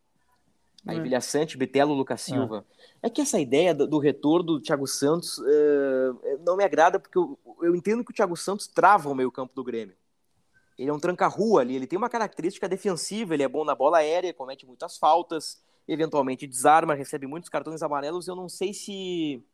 Aí, 0.87 0.99
é. 0.99 1.01
Vilha 1.01 1.21
Sante, 1.21 1.57
Bitelo, 1.57 1.95
Lucas 1.95 2.21
é. 2.29 2.33
Silva. 2.33 2.65
É. 3.03 3.07
é. 3.07 3.11
que 3.11 3.21
essa 3.21 3.41
ideia 3.41 3.75
do, 3.75 3.87
do 3.87 3.99
retorno 3.99 4.45
do 4.45 4.61
Thiago 4.61 4.87
Santos 4.87 5.39
uh, 5.39 6.39
não 6.45 6.57
me 6.57 6.65
agrada, 6.65 7.01
porque 7.01 7.17
eu, 7.17 7.39
eu, 7.63 7.75
entendo 7.75 8.05
que 8.05 8.11
o 8.11 8.15
Thiago 8.15 8.37
Santos 8.37 8.67
trava 8.67 9.09
o 9.09 9.15
meio 9.15 9.31
campo 9.33 9.55
do 9.55 9.65
Grêmio. 9.65 9.97
Ele 10.79 10.91
é 10.91 10.93
um 10.93 10.99
tranca-rua 10.99 11.61
ali, 11.61 11.77
ele 11.77 11.87
tem 11.87 11.99
uma 11.99 12.09
característica 12.09 12.69
defensiva, 12.69 13.35
ele 13.35 13.43
é 13.43 13.49
bom 13.49 13.65
na 13.65 13.75
bola 13.75 13.99
aérea, 13.99 14.35
comete 14.35 14.67
muitas 14.67 14.97
faltas, 14.97 15.63
eventualmente 15.87 16.47
desarma, 16.47 16.95
recebe 16.95 17.27
muitos 17.27 17.51
cartões 17.51 17.83
amarelos. 17.83 18.27
Eu 18.27 18.35
não 18.35 18.49
sei 18.49 18.73
se 18.73 19.45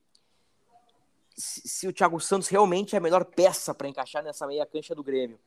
se, 1.39 1.63
se 1.67 1.89
o 1.89 1.93
Thiago 1.93 2.19
Santos 2.21 2.49
realmente 2.49 2.95
é 2.95 2.99
a 2.99 3.01
melhor 3.01 3.25
peça 3.25 3.73
para 3.73 3.89
encaixar 3.89 4.23
nessa 4.25 4.47
meia 4.47 4.67
cancha 4.67 4.95
do 4.95 5.05
Grêmio. 5.05 5.39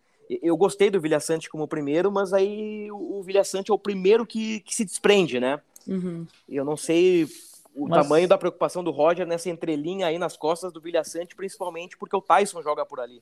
Eu 0.41 0.55
gostei 0.55 0.89
do 0.89 1.01
Vilha 1.01 1.19
Sante 1.19 1.49
como 1.49 1.67
primeiro, 1.67 2.09
mas 2.09 2.31
aí 2.31 2.89
o 2.89 3.21
Vilha 3.21 3.43
Sante 3.43 3.69
é 3.69 3.73
o 3.73 3.77
primeiro 3.77 4.25
que, 4.25 4.61
que 4.61 4.73
se 4.73 4.85
desprende, 4.85 5.39
né? 5.41 5.59
Uhum. 5.85 6.25
Eu 6.47 6.63
não 6.63 6.77
sei 6.77 7.27
o 7.75 7.89
mas... 7.89 8.01
tamanho 8.01 8.27
da 8.29 8.37
preocupação 8.37 8.81
do 8.81 8.91
Roger 8.91 9.27
nessa 9.27 9.49
entrelinha 9.49 10.07
aí 10.07 10.17
nas 10.17 10.37
costas 10.37 10.71
do 10.71 10.79
Vilha 10.79 11.03
Sante, 11.03 11.35
principalmente 11.35 11.97
porque 11.97 12.15
o 12.15 12.21
Tyson 12.21 12.61
joga 12.61 12.85
por 12.85 13.01
ali. 13.01 13.21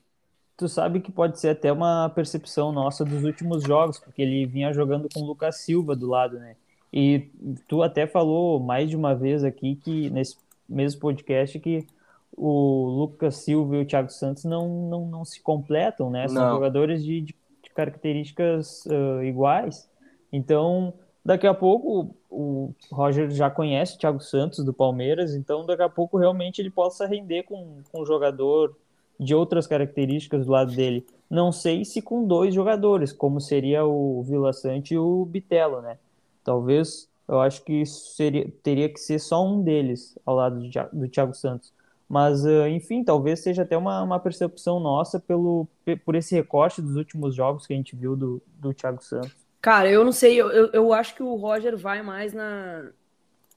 Tu 0.56 0.68
sabe 0.68 1.00
que 1.00 1.10
pode 1.10 1.40
ser 1.40 1.48
até 1.48 1.72
uma 1.72 2.10
percepção 2.10 2.70
nossa 2.70 3.04
dos 3.04 3.24
últimos 3.24 3.64
jogos, 3.64 3.98
porque 3.98 4.22
ele 4.22 4.46
vinha 4.46 4.72
jogando 4.72 5.08
com 5.12 5.20
o 5.20 5.26
Lucas 5.26 5.56
Silva 5.56 5.96
do 5.96 6.06
lado, 6.06 6.38
né? 6.38 6.54
E 6.92 7.30
tu 7.66 7.82
até 7.82 8.06
falou 8.06 8.60
mais 8.60 8.88
de 8.88 8.94
uma 8.94 9.14
vez 9.14 9.42
aqui 9.42 9.76
que 9.76 10.10
nesse 10.10 10.36
mesmo 10.68 11.00
podcast 11.00 11.58
que 11.58 11.86
o 12.36 12.86
Lucas 12.88 13.36
Silva 13.36 13.76
e 13.76 13.82
o 13.82 13.86
Thiago 13.86 14.10
Santos 14.10 14.44
não, 14.44 14.88
não, 14.88 15.06
não 15.06 15.24
se 15.24 15.42
completam, 15.42 16.10
né? 16.10 16.28
São 16.28 16.42
não. 16.42 16.54
jogadores 16.54 17.04
de, 17.04 17.20
de, 17.20 17.34
características 17.74 18.84
uh, 18.86 19.22
iguais. 19.22 19.88
Então, 20.32 20.92
daqui 21.24 21.46
a 21.46 21.54
pouco 21.54 22.14
o 22.28 22.72
Roger 22.90 23.30
já 23.30 23.48
conhece 23.48 23.96
o 23.96 23.98
Thiago 23.98 24.20
Santos 24.20 24.64
do 24.64 24.72
Palmeiras, 24.72 25.34
então 25.34 25.64
daqui 25.64 25.82
a 25.82 25.88
pouco 25.88 26.18
realmente 26.18 26.60
ele 26.60 26.70
possa 26.70 27.06
render 27.06 27.44
com, 27.44 27.78
com 27.90 28.02
um 28.02 28.06
jogador 28.06 28.76
de 29.18 29.34
outras 29.34 29.66
características 29.66 30.46
do 30.46 30.52
lado 30.52 30.74
dele. 30.74 31.06
Não 31.28 31.52
sei 31.52 31.84
se 31.84 32.02
com 32.02 32.26
dois 32.26 32.54
jogadores, 32.54 33.12
como 33.12 33.40
seria 33.40 33.84
o 33.84 34.22
Vila 34.22 34.52
Sante 34.52 34.94
e 34.94 34.98
o 34.98 35.24
Bitelo, 35.24 35.80
né? 35.80 35.98
Talvez 36.42 37.08
eu 37.28 37.40
acho 37.40 37.62
que 37.62 37.86
seria, 37.86 38.50
teria 38.62 38.88
que 38.88 38.98
ser 38.98 39.20
só 39.20 39.46
um 39.46 39.62
deles 39.62 40.18
ao 40.26 40.34
lado 40.34 40.58
do, 40.58 40.68
do 40.92 41.08
Thiago 41.08 41.34
Santos. 41.34 41.72
Mas, 42.10 42.44
uh, 42.44 42.66
enfim, 42.66 43.04
talvez 43.04 43.38
seja 43.38 43.62
até 43.62 43.76
uma, 43.76 44.02
uma 44.02 44.18
percepção 44.18 44.80
nossa 44.80 45.20
pelo, 45.20 45.68
por 46.04 46.16
esse 46.16 46.34
recorte 46.34 46.82
dos 46.82 46.96
últimos 46.96 47.36
jogos 47.36 47.68
que 47.68 47.72
a 47.72 47.76
gente 47.76 47.94
viu 47.94 48.16
do, 48.16 48.42
do 48.58 48.74
Thiago 48.74 49.00
Santos. 49.00 49.30
Cara, 49.62 49.88
eu 49.88 50.04
não 50.04 50.10
sei, 50.10 50.34
eu, 50.34 50.48
eu 50.72 50.92
acho 50.92 51.14
que 51.14 51.22
o 51.22 51.36
Roger 51.36 51.76
vai 51.76 52.02
mais 52.02 52.32
na, 52.32 52.90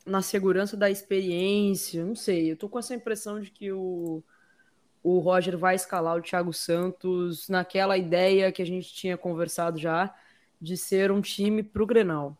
na 0.05 0.21
segurança 0.21 0.77
da 0.77 0.87
experiência, 0.87 2.05
não 2.05 2.15
sei. 2.15 2.51
Eu 2.51 2.55
tô 2.55 2.69
com 2.69 2.77
essa 2.77 2.93
impressão 2.93 3.41
de 3.41 3.49
que 3.49 3.71
o, 3.71 4.21
o 5.01 5.17
Roger 5.17 5.57
vai 5.57 5.73
escalar 5.73 6.15
o 6.15 6.21
Thiago 6.21 6.53
Santos 6.53 7.49
naquela 7.49 7.97
ideia 7.97 8.51
que 8.51 8.61
a 8.61 8.65
gente 8.67 8.93
tinha 8.93 9.17
conversado 9.17 9.79
já 9.79 10.13
de 10.61 10.77
ser 10.77 11.11
um 11.11 11.21
time 11.21 11.63
pro 11.63 11.87
Grenal. 11.87 12.37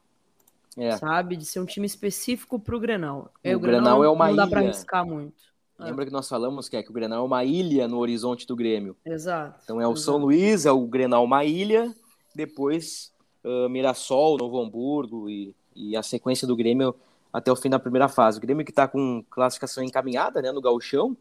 É. 0.78 0.96
Sabe? 0.96 1.36
De 1.38 1.46
ser 1.46 1.60
um 1.60 1.66
time 1.66 1.88
específico 1.88 2.60
pro 2.60 2.80
Grenal. 2.80 3.32
O, 3.44 3.50
o 3.50 3.60
Grenal, 3.60 3.60
Grenal 3.60 4.04
é 4.04 4.10
uma 4.10 4.26
não 4.26 4.34
ilha. 4.34 4.44
dá 4.44 4.48
pra 4.48 4.60
arriscar 4.60 5.04
muito. 5.04 5.53
É. 5.84 5.90
Lembra 5.90 6.06
que 6.06 6.12
nós 6.12 6.28
falamos 6.28 6.70
que, 6.70 6.78
é 6.78 6.84
que 6.84 6.90
o 6.90 6.94
Grenal 6.94 7.24
é 7.24 7.26
uma 7.26 7.44
ilha 7.44 7.88
no 7.88 7.98
horizonte 7.98 8.48
do 8.48 8.56
Grêmio. 8.56 8.96
Exato. 9.06 9.60
Então 9.64 9.80
é 9.80 9.88
o 9.88 9.92
exato. 9.92 10.00
São 10.02 10.18
Luís, 10.18 10.66
é 10.66 10.72
o 10.72 10.86
Grenal 10.88 11.24
uma 11.24 11.44
ilha, 11.44 11.94
depois 12.36 13.12
uh, 13.44 13.70
Mirassol, 13.70 14.38
Novo 14.38 14.60
Hamburgo 14.60 15.30
e, 15.30 15.56
e, 15.76 15.96
a 15.96 16.04
sequência 16.04 16.48
do 16.48 16.56
Grêmio 16.56 16.96
até 17.32 17.52
o 17.52 17.56
fim 17.56 17.70
da 17.70 17.80
primeira 17.80 18.08
fase. 18.08 18.38
O 18.38 18.42
Grêmio 18.42 18.66
que 18.66 18.72
está 18.72 18.88
com 18.88 19.24
classificação 19.30 19.84
encaminhada 19.84 20.42
né, 20.42 20.52
no 20.52 20.62
gauchão, 20.62 21.18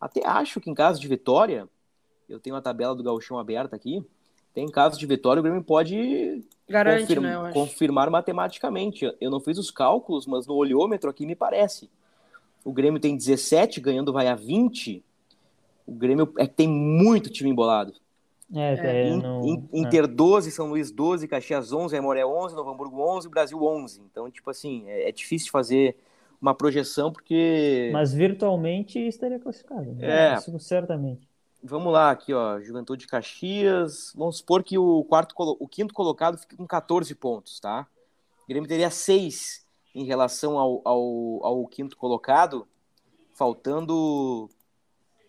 até 0.00 0.26
acho 0.26 0.60
que 0.60 0.70
em 0.70 0.74
caso 0.74 1.00
de 1.00 1.08
vitória, 1.08 1.68
eu 2.28 2.40
tenho 2.40 2.56
a 2.56 2.62
tabela 2.62 2.94
do 2.94 3.02
gauchão 3.02 3.38
aberta 3.38 3.76
aqui, 3.76 4.04
tem 4.54 4.68
caso 4.70 4.98
de 4.98 5.06
vitória, 5.06 5.40
o 5.40 5.42
Grêmio 5.42 5.62
pode 5.62 6.42
Garante, 6.68 7.02
confirma, 7.02 7.42
né, 7.42 7.52
confirmar 7.52 8.10
matematicamente. 8.10 9.12
Eu 9.20 9.30
não 9.30 9.38
fiz 9.38 9.58
os 9.58 9.70
cálculos, 9.70 10.26
mas 10.26 10.46
no 10.46 10.54
olhômetro 10.54 11.10
aqui 11.10 11.26
me 11.26 11.36
parece 11.36 11.90
o 12.66 12.72
Grêmio 12.72 12.98
tem 12.98 13.16
17, 13.16 13.80
ganhando 13.80 14.12
vai 14.12 14.26
a 14.26 14.34
20. 14.34 15.00
O 15.86 15.92
Grêmio 15.92 16.32
é 16.36 16.48
que 16.48 16.54
tem 16.54 16.66
muito 16.66 17.30
time 17.30 17.48
embolado. 17.48 17.94
É, 18.52 18.74
é, 18.74 19.08
In, 19.08 19.18
no... 19.18 19.68
Inter 19.72 20.02
é. 20.02 20.06
12, 20.08 20.50
São 20.50 20.68
Luís 20.70 20.90
12, 20.90 21.28
Caxias 21.28 21.72
11, 21.72 21.94
Aimoré 21.94 22.26
11, 22.26 22.56
Novo 22.56 22.70
Hamburgo 22.70 23.00
11, 23.00 23.28
Brasil 23.28 23.62
11. 23.62 24.02
Então, 24.10 24.28
tipo 24.28 24.50
assim, 24.50 24.82
é, 24.88 25.08
é 25.08 25.12
difícil 25.12 25.52
fazer 25.52 25.96
uma 26.42 26.54
projeção 26.56 27.12
porque... 27.12 27.88
Mas 27.92 28.12
virtualmente 28.12 28.98
estaria 28.98 29.38
classificado. 29.38 29.92
Né? 29.92 30.32
É. 30.32 30.34
Isso, 30.34 30.58
certamente. 30.58 31.28
Vamos 31.62 31.92
lá, 31.92 32.10
aqui, 32.10 32.34
ó, 32.34 32.60
Juventude 32.60 33.02
de 33.02 33.06
Caxias. 33.06 34.12
Vamos 34.16 34.38
supor 34.38 34.64
que 34.64 34.76
o 34.76 35.04
quarto, 35.04 35.34
o 35.38 35.68
quinto 35.68 35.94
colocado 35.94 36.36
fique 36.36 36.56
com 36.56 36.66
14 36.66 37.14
pontos, 37.14 37.60
tá? 37.60 37.86
O 38.42 38.48
Grêmio 38.48 38.68
teria 38.68 38.90
6 38.90 39.65
em 39.96 40.04
relação 40.04 40.58
ao, 40.58 40.82
ao, 40.84 41.40
ao 41.42 41.66
quinto 41.66 41.96
colocado, 41.96 42.68
faltando 43.32 44.50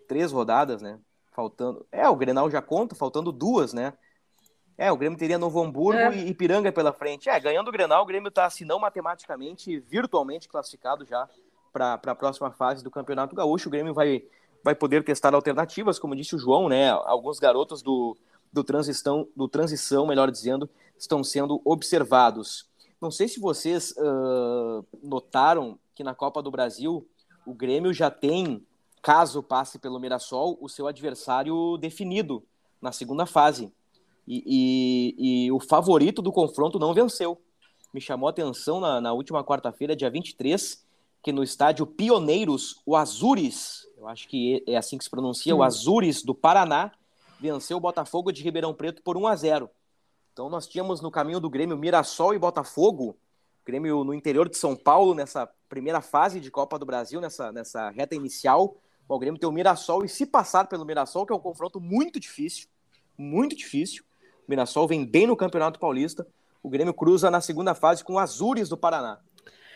três 0.10 0.30
rodadas, 0.34 0.82
né? 0.82 1.00
Faltando. 1.32 1.88
É, 1.90 2.10
o 2.10 2.16
Grenal 2.18 2.52
já 2.52 2.62
conta, 2.62 2.94
faltando 2.94 3.32
duas, 3.32 3.72
né? 3.72 3.94
É, 4.78 4.92
o 4.92 4.98
Grêmio 4.98 5.18
teria 5.18 5.38
Novo 5.38 5.64
Hamburgo 5.64 6.00
é. 6.00 6.18
e 6.18 6.30
Ipiranga 6.30 6.70
pela 6.70 6.92
frente. 6.92 7.30
É, 7.30 7.40
ganhando 7.40 7.70
o 7.70 7.72
Grenal, 7.72 8.04
o 8.04 8.06
Grêmio 8.06 8.28
está, 8.28 8.50
se 8.50 8.66
não 8.66 8.78
matematicamente, 8.78 9.80
virtualmente 9.80 10.50
classificado 10.50 11.06
já 11.06 11.30
para 11.72 11.94
a 11.94 12.16
próxima 12.16 12.52
fase 12.52 12.84
do 12.84 12.92
Campeonato 12.92 13.36
Gaúcho. 13.36 13.70
O 13.70 13.72
Grêmio 13.72 13.94
vai, 13.94 14.22
vai 14.62 14.76
poder 14.76 15.02
testar 15.02 15.34
alternativas, 15.34 15.98
como 15.98 16.16
disse 16.16 16.36
o 16.36 16.40
João, 16.40 16.68
né? 16.68 16.90
Alguns 16.90 17.40
garotos 17.40 17.82
do, 17.82 18.18
do 18.52 18.66
transição, 18.66 19.30
do 19.34 19.48
transição, 19.48 20.06
melhor 20.06 20.30
dizendo, 20.30 20.70
estão 20.98 21.24
sendo 21.24 21.62
observados. 21.64 22.68
Não 23.02 23.12
sei 23.12 23.28
se 23.28 23.40
vocês 23.40 23.92
uh, 23.92 24.86
notaram 25.04 25.78
que 25.94 26.04
na 26.04 26.16
Copa 26.16 26.42
do 26.42 26.52
Brasil 26.52 27.08
o 27.46 27.54
Grêmio 27.54 27.94
já 27.94 28.10
tem, 28.10 28.66
caso 29.02 29.42
passe 29.42 29.80
pelo 29.80 30.00
Mirassol, 30.00 30.58
o 30.60 30.68
seu 30.68 30.88
adversário 30.88 31.78
definido 31.78 32.44
na 32.82 32.92
segunda 32.92 33.26
fase. 33.26 33.72
E, 34.28 34.44
e, 35.18 35.46
e 35.46 35.52
o 35.52 35.60
favorito 35.60 36.22
do 36.22 36.32
confronto 36.32 36.78
não 36.78 36.94
venceu. 36.94 37.40
Me 37.94 38.02
chamou 38.02 38.28
a 38.28 38.32
atenção 38.32 38.80
na, 38.80 39.00
na 39.00 39.14
última 39.14 39.44
quarta-feira, 39.44 39.96
dia 39.96 40.10
23, 40.10 40.86
que 41.24 41.32
no 41.32 41.44
estádio 41.44 41.86
Pioneiros, 41.86 42.82
o 42.86 42.96
Azures, 42.96 43.88
eu 43.98 44.08
acho 44.08 44.28
que 44.28 44.64
é 44.68 44.76
assim 44.76 44.98
que 44.98 45.04
se 45.04 45.10
pronuncia, 45.10 45.56
o 45.56 45.64
Azures 45.64 46.24
do 46.24 46.36
Paraná, 46.36 46.92
venceu 47.40 47.78
o 47.78 47.82
Botafogo 47.82 48.32
de 48.32 48.44
Ribeirão 48.44 48.74
Preto 48.74 49.02
por 49.02 49.16
1 49.16 49.28
a 49.28 49.36
0. 49.36 49.70
Então 50.38 50.50
nós 50.50 50.68
tínhamos 50.68 51.02
no 51.02 51.10
caminho 51.10 51.40
do 51.40 51.50
Grêmio 51.50 51.76
Mirassol 51.76 52.32
e 52.32 52.38
Botafogo, 52.38 53.18
Grêmio 53.66 54.04
no 54.04 54.14
interior 54.14 54.48
de 54.48 54.56
São 54.56 54.76
Paulo, 54.76 55.16
nessa 55.16 55.50
primeira 55.68 56.00
fase 56.00 56.40
de 56.40 56.52
Copa 56.52 56.78
do 56.78 56.86
Brasil, 56.86 57.20
nessa, 57.20 57.52
nessa 57.52 57.90
reta 57.90 58.14
inicial. 58.14 58.78
o 59.10 59.18
Grêmio 59.18 59.40
tem 59.40 59.50
o 59.50 59.52
Mirassol 59.52 60.06
e 60.06 60.08
se 60.08 60.28
passar 60.28 60.68
pelo 60.68 60.86
Mirassol, 60.86 61.26
que 61.26 61.34
é 61.34 61.36
um 61.36 61.40
confronto 61.40 61.82
muito 61.82 62.20
difícil, 62.20 62.68
muito 63.18 63.56
difícil. 63.56 64.04
O 64.48 64.52
Mirassol 64.52 64.88
vem 64.88 65.04
bem 65.04 65.26
no 65.26 65.36
Campeonato 65.36 65.80
Paulista. 65.80 66.28
O 66.62 66.70
Grêmio 66.70 66.94
cruza 66.94 67.32
na 67.32 67.42
segunda 67.42 67.74
fase 67.74 68.04
com 68.04 68.14
o 68.14 68.20
Azures 68.20 68.70
do 68.70 68.78
Paraná. 68.78 69.20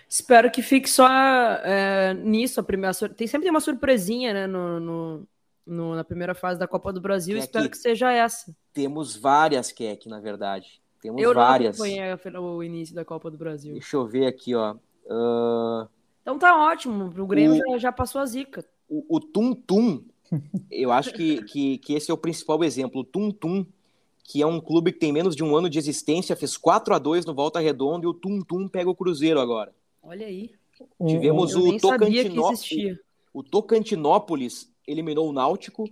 Espero 0.08 0.52
que 0.52 0.62
fique 0.62 0.88
só 0.88 1.10
é, 1.10 2.14
nisso. 2.14 2.60
A 2.60 2.64
primeira, 2.64 2.94
tem 2.94 3.26
sempre 3.26 3.46
tem 3.46 3.50
uma 3.50 3.62
surpresinha 3.62 4.32
né, 4.32 4.46
no, 4.46 4.80
no, 4.80 5.28
no, 5.66 5.96
na 5.96 6.04
primeira 6.04 6.34
fase 6.34 6.60
da 6.60 6.68
Copa 6.68 6.92
do 6.92 7.02
Brasil. 7.02 7.36
Keck, 7.36 7.46
espero 7.46 7.70
que 7.70 7.78
seja 7.78 8.12
essa. 8.12 8.56
Temos 8.74 9.16
várias, 9.16 9.72
Keck, 9.72 10.08
na 10.08 10.20
verdade. 10.20 10.82
Temos 11.02 11.22
eu 11.22 11.34
várias. 11.34 11.80
Eu 11.80 12.32
não 12.32 12.58
o 12.58 12.64
início 12.64 12.94
da 12.94 13.04
Copa 13.04 13.32
do 13.32 13.38
Brasil. 13.38 13.74
Deixa 13.74 13.98
eu 13.98 14.06
ver 14.06 14.28
aqui, 14.28 14.54
ó. 14.54 14.76
Uh... 15.06 15.88
Então 16.22 16.38
tá 16.38 16.56
ótimo. 16.56 17.06
O 17.06 17.26
Grêmio 17.26 17.56
o... 17.56 17.72
Já, 17.74 17.78
já, 17.78 17.92
passou 17.92 18.22
a 18.22 18.26
zica. 18.26 18.64
O, 18.88 19.18
o 19.18 19.20
Tum 19.20 19.54
Tum, 19.54 20.04
eu 20.70 20.92
acho 20.92 21.12
que, 21.14 21.44
que, 21.44 21.78
que 21.80 21.94
esse 21.94 22.12
é 22.12 22.14
o 22.14 22.18
principal 22.18 22.64
exemplo. 22.64 23.02
O 23.02 23.04
Tum 23.04 23.32
Tum, 23.32 23.66
que 24.24 24.42
é 24.42 24.46
um 24.46 24.62
clube 24.62 24.92
que 24.92 25.00
tem 25.00 25.12
menos 25.12 25.36
de 25.36 25.44
um 25.44 25.56
ano 25.56 25.70
de 25.70 25.80
existência, 25.80 26.36
fez 26.36 26.56
4 26.56 26.94
a 26.94 27.00
2 27.00 27.26
no 27.26 27.34
Volta 27.34 27.60
Redonda 27.60 28.06
e 28.06 28.10
o 28.10 28.14
Tum 28.14 28.42
Tum 28.42 28.68
pega 28.68 28.90
o 28.90 28.96
Cruzeiro 28.96 29.40
agora. 29.40 29.74
Olha 30.04 30.28
aí. 30.28 30.52
Tivemos 31.06 31.56
o, 31.56 31.78
Tocantinópolis. 31.78 32.98
O 33.34 33.44
Tocantinópolis 33.44 34.72
eliminou 34.88 35.30
o 35.30 35.34
Náutico. 35.34 35.86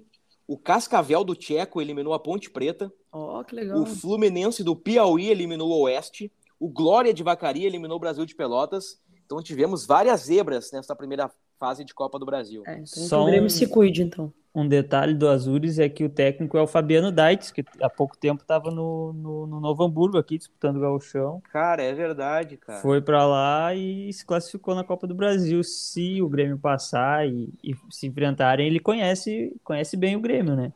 O 0.47 0.57
Cascavel 0.57 1.23
do 1.23 1.35
Tcheco 1.35 1.81
eliminou 1.81 2.13
a 2.13 2.19
Ponte 2.19 2.49
Preta. 2.49 2.91
Oh, 3.11 3.43
que 3.43 3.55
legal. 3.55 3.81
O 3.81 3.85
Fluminense 3.85 4.63
do 4.63 4.75
Piauí 4.75 5.29
eliminou 5.29 5.69
o 5.69 5.81
Oeste. 5.83 6.31
O 6.59 6.67
Glória 6.67 7.13
de 7.13 7.23
Vacaria 7.23 7.67
eliminou 7.67 7.97
o 7.97 7.99
Brasil 7.99 8.25
de 8.25 8.35
Pelotas. 8.35 8.99
Então 9.25 9.41
tivemos 9.43 9.85
várias 9.85 10.21
zebras 10.21 10.71
nessa 10.71 10.95
primeira 10.95 11.31
fase 11.59 11.83
de 11.83 11.93
Copa 11.93 12.17
do 12.17 12.25
Brasil. 12.25 12.63
É, 12.65 12.73
então 12.73 12.85
Só 12.85 13.21
o 13.21 13.25
Grêmio 13.25 13.45
um, 13.45 13.49
se 13.49 13.67
cuide, 13.67 14.01
então. 14.01 14.33
Um 14.55 14.67
detalhe 14.67 15.13
do 15.13 15.27
Azures 15.27 15.77
é 15.77 15.87
que 15.87 16.03
o 16.03 16.09
técnico 16.09 16.57
é 16.57 16.61
o 16.61 16.67
Fabiano 16.67 17.11
Daitz, 17.11 17.51
que 17.51 17.63
há 17.81 17.89
pouco 17.89 18.17
tempo 18.17 18.41
estava 18.41 18.71
no, 18.71 19.13
no, 19.13 19.45
no, 19.45 19.59
Novo 19.59 19.83
Hamburgo 19.83 20.17
aqui, 20.17 20.37
disputando 20.37 20.77
o 20.77 20.79
gauchão. 20.79 21.41
Cara, 21.51 21.83
é 21.83 21.93
verdade, 21.93 22.57
cara. 22.57 22.79
Foi 22.79 23.01
para 23.01 23.25
lá 23.27 23.75
e 23.75 24.11
se 24.11 24.25
classificou 24.25 24.73
na 24.73 24.83
Copa 24.83 25.05
do 25.05 25.13
Brasil. 25.13 25.63
Se 25.63 26.21
o 26.21 26.29
Grêmio 26.29 26.57
passar 26.57 27.27
e, 27.27 27.53
e 27.63 27.75
se 27.91 28.07
enfrentarem, 28.07 28.65
ele 28.65 28.79
conhece, 28.79 29.55
conhece 29.63 29.95
bem 29.95 30.15
o 30.15 30.21
Grêmio, 30.21 30.55
né? 30.55 30.73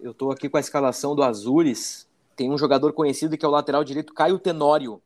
Eu 0.00 0.12
tô 0.12 0.32
aqui 0.32 0.48
com 0.48 0.56
a 0.56 0.60
escalação 0.60 1.14
do 1.14 1.22
Azures. 1.22 2.08
Tem 2.34 2.50
um 2.50 2.58
jogador 2.58 2.92
conhecido 2.92 3.36
que 3.36 3.44
é 3.44 3.48
o 3.48 3.52
lateral 3.52 3.84
direito 3.84 4.12
Caio 4.12 4.38
Tenório. 4.38 5.00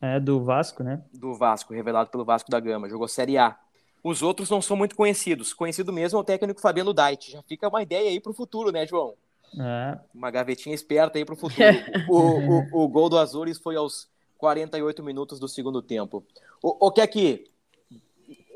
É, 0.00 0.18
do 0.18 0.42
Vasco, 0.42 0.82
né? 0.82 1.02
Do 1.12 1.34
Vasco, 1.34 1.74
revelado 1.74 2.08
pelo 2.08 2.24
Vasco 2.24 2.50
da 2.50 2.58
Gama. 2.58 2.88
Jogou 2.88 3.06
Série 3.06 3.36
A. 3.36 3.58
Os 4.02 4.22
outros 4.22 4.48
não 4.48 4.62
são 4.62 4.76
muito 4.76 4.96
conhecidos. 4.96 5.52
Conhecido 5.52 5.92
mesmo 5.92 6.18
é 6.18 6.22
o 6.22 6.24
técnico 6.24 6.60
Fabiano 6.60 6.94
Dait. 6.94 7.30
Já 7.32 7.42
fica 7.42 7.68
uma 7.68 7.82
ideia 7.82 8.08
aí 8.10 8.20
para 8.20 8.30
o 8.30 8.34
futuro, 8.34 8.72
né, 8.72 8.86
João? 8.86 9.14
É. 9.58 9.98
Uma 10.14 10.30
gavetinha 10.30 10.74
esperta 10.74 11.18
aí 11.18 11.24
para 11.24 11.34
o 11.34 11.38
futuro. 11.38 11.68
o, 12.08 12.78
o, 12.78 12.84
o, 12.84 12.88
gol 12.88 13.08
do 13.08 13.18
Azures 13.18 13.58
foi 13.58 13.76
aos 13.76 14.08
48 14.38 15.02
minutos 15.02 15.38
do 15.38 15.48
segundo 15.48 15.82
tempo. 15.82 16.24
O, 16.62 16.86
o 16.86 16.90
que 16.90 17.00
é 17.00 17.06
que 17.06 17.50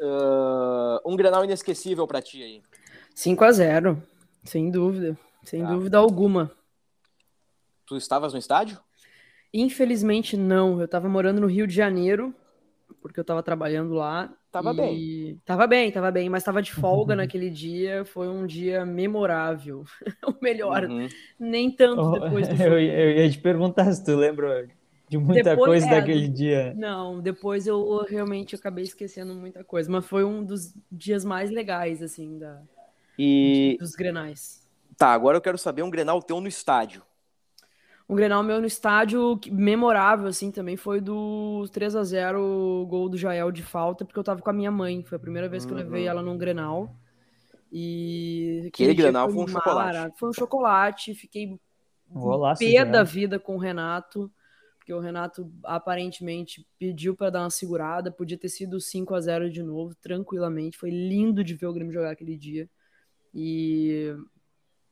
uh, 0.00 1.00
um 1.04 1.16
Grenal 1.16 1.44
inesquecível 1.44 2.06
para 2.06 2.22
ti 2.22 2.42
aí? 2.42 2.62
5 3.14 3.44
a 3.44 3.52
0 3.52 4.02
sem 4.42 4.70
dúvida, 4.70 5.16
sem 5.42 5.62
tá. 5.62 5.68
dúvida 5.68 5.98
alguma. 5.98 6.50
Tu 7.86 7.96
estavas 7.96 8.32
no 8.32 8.38
estádio? 8.38 8.78
Infelizmente 9.52 10.36
não, 10.36 10.78
eu 10.78 10.84
estava 10.84 11.08
morando 11.08 11.40
no 11.40 11.46
Rio 11.46 11.66
de 11.66 11.74
Janeiro, 11.74 12.34
porque 13.00 13.20
eu 13.20 13.22
estava 13.22 13.42
trabalhando 13.42 13.94
lá 13.94 14.34
Tava 14.54 14.72
e... 14.72 14.76
bem. 14.76 15.42
Tava 15.44 15.66
bem, 15.66 15.90
tava 15.90 16.10
bem, 16.12 16.30
mas 16.30 16.44
tava 16.44 16.62
de 16.62 16.72
folga 16.72 17.16
naquele 17.16 17.50
dia. 17.50 18.04
Foi 18.04 18.28
um 18.28 18.46
dia 18.46 18.86
memorável. 18.86 19.82
o 20.24 20.34
melhor. 20.40 20.84
Uhum. 20.84 21.08
Nem 21.40 21.68
tanto 21.72 22.12
depois 22.12 22.46
do 22.46 22.54
eu, 22.62 22.78
eu, 22.78 23.10
ia 23.18 23.28
te 23.28 23.38
perguntar 23.38 23.92
se 23.92 24.04
tu 24.04 24.14
lembra 24.14 24.68
de 25.08 25.18
muita 25.18 25.50
depois, 25.50 25.66
coisa 25.66 25.86
é, 25.88 25.90
daquele 25.90 26.28
dia. 26.28 26.72
Não, 26.76 27.20
depois 27.20 27.66
eu, 27.66 27.80
eu, 27.80 28.06
realmente 28.08 28.54
acabei 28.54 28.84
esquecendo 28.84 29.34
muita 29.34 29.64
coisa. 29.64 29.90
Mas 29.90 30.06
foi 30.06 30.22
um 30.22 30.44
dos 30.44 30.72
dias 30.90 31.24
mais 31.24 31.50
legais, 31.50 32.00
assim, 32.00 32.38
da, 32.38 32.62
e... 33.18 33.76
dos 33.80 33.96
grenais. 33.96 34.64
Tá, 34.96 35.08
agora 35.08 35.36
eu 35.36 35.42
quero 35.42 35.58
saber 35.58 35.82
um 35.82 35.90
grenal 35.90 36.22
teu 36.22 36.40
no 36.40 36.46
estádio 36.46 37.02
um 38.08 38.14
Grenal 38.14 38.42
meu 38.42 38.60
no 38.60 38.66
estádio 38.66 39.40
memorável, 39.50 40.26
assim, 40.26 40.50
também 40.50 40.76
foi 40.76 41.00
do 41.00 41.66
3 41.72 41.96
a 41.96 42.04
0 42.04 42.86
gol 42.88 43.08
do 43.08 43.16
Jael 43.16 43.50
de 43.50 43.62
falta, 43.62 44.04
porque 44.04 44.18
eu 44.18 44.24
tava 44.24 44.42
com 44.42 44.50
a 44.50 44.52
minha 44.52 44.70
mãe. 44.70 45.02
Foi 45.02 45.16
a 45.16 45.20
primeira 45.20 45.48
vez 45.48 45.64
que 45.64 45.72
eu 45.72 45.76
levei 45.76 46.02
uhum. 46.02 46.10
ela 46.10 46.22
num 46.22 46.36
Grenal. 46.36 46.94
E 47.72 48.64
aquele 48.68 48.94
Grenal 48.94 49.30
foi 49.30 49.44
um 49.44 49.48
chocolate. 49.48 50.18
Foi 50.18 50.28
um 50.28 50.32
chocolate, 50.32 51.14
fiquei 51.14 51.58
um 52.10 52.54
pé 52.58 52.84
da 52.84 53.02
vida 53.02 53.38
com 53.38 53.56
o 53.56 53.58
Renato, 53.58 54.30
porque 54.78 54.92
o 54.92 55.00
Renato 55.00 55.50
aparentemente 55.64 56.66
pediu 56.78 57.16
para 57.16 57.30
dar 57.30 57.40
uma 57.40 57.50
segurada, 57.50 58.12
podia 58.12 58.38
ter 58.38 58.50
sido 58.50 58.78
5 58.78 59.14
a 59.14 59.20
0 59.20 59.50
de 59.50 59.62
novo, 59.62 59.94
tranquilamente. 59.94 60.76
Foi 60.76 60.90
lindo 60.90 61.42
de 61.42 61.54
ver 61.54 61.66
o 61.66 61.72
Grêmio 61.72 61.92
jogar 61.92 62.10
aquele 62.10 62.36
dia. 62.36 62.68
E 63.32 64.14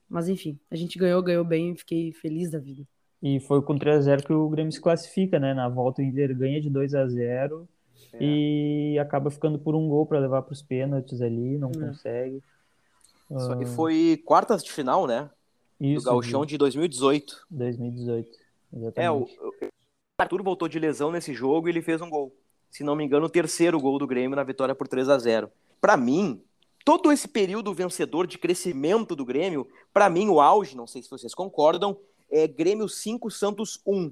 mas 0.09 0.29
enfim, 0.29 0.59
a 0.70 0.77
gente 0.77 0.98
ganhou, 0.98 1.22
ganhou 1.22 1.44
bem, 1.44 1.75
fiquei 1.75 2.12
feliz 2.12 2.51
da 2.51 2.59
vida. 2.59 2.87
E 3.22 3.38
foi 3.40 3.62
com 3.62 3.78
3 3.78 3.98
a 3.98 4.00
0 4.00 4.24
que 4.24 4.32
o 4.32 4.48
Grêmio 4.48 4.72
se 4.72 4.80
classifica, 4.80 5.38
né? 5.38 5.54
Na 5.54 5.68
volta 5.68 6.02
o 6.02 6.04
Inter 6.04 6.37
ganha 6.37 6.61
de 6.61 6.68
2 6.68 6.94
a 6.94 7.06
0 7.06 7.68
é. 8.14 8.18
e 8.20 8.98
acaba 8.98 9.30
ficando 9.30 9.58
por 9.58 9.74
um 9.74 9.88
gol 9.88 10.04
para 10.04 10.18
levar 10.18 10.42
para 10.42 10.52
os 10.52 10.61
pênaltis 10.61 11.22
ali, 11.22 11.56
não 11.56 11.70
é. 11.70 11.74
consegue. 11.74 12.42
Uh... 13.30 13.62
E 13.62 13.66
foi 13.66 14.20
quartas 14.24 14.62
de 14.64 14.72
final, 14.72 15.06
né? 15.06 15.30
Isso, 15.80 16.04
do 16.04 16.11
Gauchão 16.11 16.44
de 16.44 16.58
2018. 16.58 17.46
2018, 17.50 18.28
exatamente. 18.72 19.00
É, 19.00 19.11
o, 19.11 19.22
o 19.22 19.70
Arthur 20.18 20.42
voltou 20.42 20.68
de 20.68 20.78
lesão 20.78 21.11
nesse 21.11 21.32
jogo 21.32 21.68
e 21.68 21.70
ele 21.70 21.82
fez 21.82 22.00
um 22.00 22.11
gol. 22.11 22.35
Se 22.70 22.82
não 22.82 22.96
me 22.96 23.04
engano, 23.04 23.26
o 23.26 23.30
terceiro 23.30 23.80
gol 23.80 23.98
do 23.98 24.06
Grêmio 24.06 24.37
na 24.37 24.44
vitória 24.44 24.74
por 24.74 24.88
3 24.88 25.08
a 25.08 25.18
0 25.18 25.50
Para 25.80 25.96
mim, 25.96 26.42
todo 26.85 27.12
esse 27.12 27.28
período 27.28 27.74
vencedor 27.74 28.26
de 28.26 28.38
crescimento 28.38 29.14
do 29.14 29.24
Grêmio, 29.24 29.66
para 29.92 30.08
mim, 30.08 30.28
o 30.28 30.40
auge, 30.40 30.76
não 30.76 30.87
sei 30.87 31.02
se 31.02 31.11
vocês 31.11 31.35
concordam, 31.35 31.98
é 32.33 32.49
Grêmio 32.49 32.88
5, 32.88 33.31
Santos 33.31 33.81
1. 33.87 34.11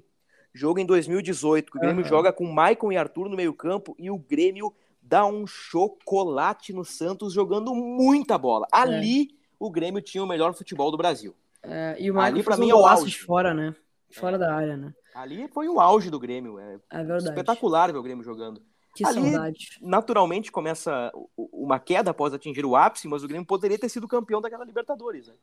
Jogo 0.53 0.79
em 0.79 0.87
2018, 0.87 1.73
que 1.73 1.79
o 1.79 1.81
Grêmio 1.81 2.03
uhum. 2.03 2.09
joga 2.09 2.33
com 2.33 2.45
Maicon 2.45 2.93
e 2.93 2.97
Arthur 2.97 3.29
no 3.29 3.37
meio-campo 3.37 3.95
e 3.99 4.11
o 4.11 4.19
Grêmio 4.19 4.75
dá 5.01 5.25
um 5.25 5.47
chocolate 5.47 6.73
no 6.73 6.85
Santos 6.85 7.33
jogando 7.33 7.75
muita 7.75 8.37
bola. 8.37 8.67
É. 8.73 8.77
Ali, 8.77 9.23
é. 9.23 9.27
o 9.59 9.71
Grêmio 9.71 10.03
tinha 10.03 10.23
o 10.23 10.27
melhor 10.27 10.53
futebol 10.55 10.91
do 10.91 10.97
Brasil. 10.97 11.35
É, 11.63 11.97
e 11.99 12.11
o 12.11 12.15
Maicon 12.15 12.43
para 12.43 12.57
mim 12.57 12.71
é 12.71 12.75
o 12.75 12.87
auge 12.87 13.11
de 13.11 13.21
fora, 13.21 13.55
né? 13.55 13.75
Fora 14.13 14.37
é. 14.37 14.39
da 14.39 14.55
área, 14.55 14.77
né? 14.77 14.93
Ali 15.15 15.49
foi 15.49 15.69
o 15.69 15.81
auge 15.81 16.11
do 16.11 16.19
Grêmio. 16.19 16.59
É, 16.59 16.79
é 16.91 16.99
verdade. 16.99 17.29
espetacular 17.29 17.93
ver 17.93 17.99
o 17.99 18.03
Grêmio 18.03 18.25
jogando. 18.25 18.63
Que 18.95 19.07
Ali, 19.07 19.31
saudade. 19.31 19.79
naturalmente, 19.81 20.51
começa 20.51 21.13
uma 21.37 21.79
queda 21.79 22.11
após 22.11 22.35
atingir 22.35 22.67
o 22.67 22.75
ápice, 22.75 23.07
mas 23.07 23.23
o 23.23 23.29
Grêmio 23.29 23.47
poderia 23.47 23.79
ter 23.79 23.89
sido 23.89 24.09
campeão 24.09 24.41
daquela 24.41 24.65
Libertadores, 24.65 25.29
né? 25.29 25.35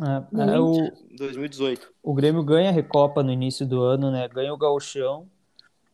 É, 0.00 0.54
é 0.54 0.60
o, 0.60 0.90
2018. 1.16 1.92
O 2.02 2.14
Grêmio 2.14 2.42
ganha 2.42 2.70
a 2.70 2.72
Recopa 2.72 3.22
no 3.22 3.32
início 3.32 3.66
do 3.66 3.80
ano, 3.82 4.10
né? 4.10 4.28
Ganha 4.28 4.52
o 4.52 4.58
Gauchão. 4.58 5.26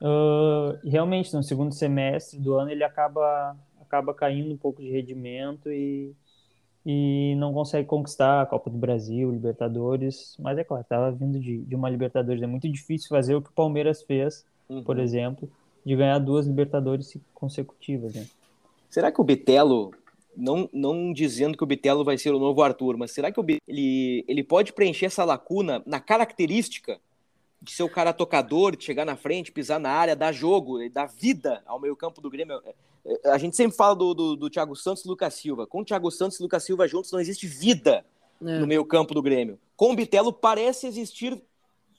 Uh, 0.00 0.78
realmente, 0.88 1.34
no 1.34 1.42
segundo 1.42 1.74
semestre 1.74 2.38
do 2.38 2.54
ano, 2.54 2.70
ele 2.70 2.82
acaba, 2.82 3.56
acaba 3.80 4.14
caindo 4.14 4.52
um 4.52 4.56
pouco 4.56 4.80
de 4.80 4.90
rendimento 4.90 5.70
e, 5.70 6.14
e 6.86 7.34
não 7.36 7.52
consegue 7.52 7.86
conquistar 7.86 8.40
a 8.40 8.46
Copa 8.46 8.70
do 8.70 8.78
Brasil, 8.78 9.30
Libertadores. 9.30 10.36
Mas 10.38 10.56
é 10.56 10.64
claro, 10.64 10.82
estava 10.82 11.10
vindo 11.12 11.38
de, 11.38 11.58
de 11.58 11.74
uma 11.74 11.90
Libertadores. 11.90 12.42
É 12.42 12.46
muito 12.46 12.68
difícil 12.68 13.08
fazer 13.08 13.34
o 13.34 13.42
que 13.42 13.50
o 13.50 13.54
Palmeiras 13.54 14.02
fez, 14.02 14.46
uhum. 14.68 14.82
por 14.82 14.98
exemplo 14.98 15.50
de 15.84 15.96
ganhar 15.96 16.18
duas 16.18 16.46
Libertadores 16.46 17.16
consecutivas. 17.34 18.14
Né? 18.14 18.26
Será 18.88 19.10
que 19.10 19.20
o 19.20 19.24
Bitelo 19.24 19.92
não, 20.36 20.68
não 20.72 21.12
dizendo 21.12 21.56
que 21.56 21.64
o 21.64 21.66
Bitelo 21.66 22.04
vai 22.04 22.16
ser 22.16 22.32
o 22.34 22.38
novo 22.38 22.62
Arthur, 22.62 22.96
mas 22.96 23.10
será 23.10 23.30
que 23.30 23.40
o 23.40 23.44
ele, 23.66 24.24
ele 24.26 24.42
pode 24.42 24.72
preencher 24.72 25.06
essa 25.06 25.24
lacuna 25.24 25.82
na 25.86 26.00
característica 26.00 27.00
de 27.62 27.72
ser 27.72 27.82
o 27.82 27.90
cara 27.90 28.12
tocador, 28.12 28.74
de 28.74 28.84
chegar 28.84 29.04
na 29.04 29.16
frente, 29.16 29.52
pisar 29.52 29.78
na 29.78 29.90
área, 29.90 30.16
dar 30.16 30.32
jogo, 30.32 30.78
dar 30.90 31.06
vida 31.06 31.62
ao 31.66 31.78
meio 31.78 31.94
campo 31.94 32.20
do 32.20 32.30
Grêmio? 32.30 32.60
É, 32.64 32.74
é, 33.04 33.30
a 33.30 33.38
gente 33.38 33.56
sempre 33.56 33.76
fala 33.76 33.94
do, 33.94 34.14
do, 34.14 34.36
do 34.36 34.50
Thiago 34.50 34.74
Santos 34.74 35.04
e 35.04 35.08
Lucas 35.08 35.34
Silva. 35.34 35.66
Com 35.66 35.80
o 35.80 35.84
Thiago 35.84 36.10
Santos 36.10 36.38
e 36.38 36.42
Lucas 36.42 36.64
Silva 36.64 36.88
juntos 36.88 37.12
não 37.12 37.20
existe 37.20 37.46
vida 37.46 38.04
é. 38.40 38.58
no 38.58 38.66
meio 38.66 38.84
campo 38.84 39.12
do 39.12 39.22
Grêmio. 39.22 39.58
Com 39.76 39.92
o 39.92 39.96
Bitelo 39.96 40.32
parece 40.32 40.86
existir 40.86 41.40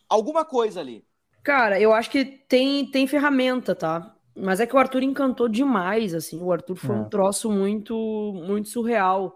alguma 0.10 0.44
coisa 0.44 0.80
ali. 0.80 1.04
Cara, 1.44 1.80
eu 1.80 1.94
acho 1.94 2.10
que 2.10 2.26
tem, 2.26 2.86
tem 2.86 3.08
ferramenta, 3.08 3.74
tá? 3.76 4.16
Mas 4.36 4.60
é 4.60 4.66
que 4.66 4.76
o 4.76 4.80
Arthur 4.80 5.04
encantou 5.04 5.48
demais, 5.48 6.14
assim. 6.14 6.42
O 6.42 6.52
Arthur 6.52 6.76
foi 6.76 6.96
é. 6.96 7.00
um 7.00 7.10
troço 7.10 7.52
muito, 7.52 7.96
muito 8.46 8.70
surreal. 8.70 9.36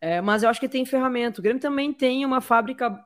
É, 0.00 0.20
mas 0.20 0.42
eu 0.42 0.48
acho 0.48 0.58
que 0.58 0.68
tem 0.68 0.84
ferramenta. 0.84 1.40
O 1.40 1.42
Grêmio 1.42 1.60
também 1.60 1.92
tem 1.92 2.24
uma 2.26 2.40
fábrica 2.40 2.98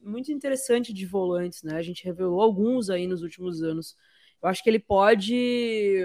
muito 0.00 0.30
interessante 0.30 0.92
de 0.92 1.04
volantes, 1.04 1.62
né? 1.64 1.76
A 1.76 1.82
gente 1.82 2.04
revelou 2.04 2.40
alguns 2.40 2.88
aí 2.88 3.06
nos 3.06 3.22
últimos 3.22 3.62
anos. 3.62 3.96
Eu 4.40 4.48
acho 4.48 4.62
que 4.62 4.70
ele 4.70 4.78
pode 4.78 6.04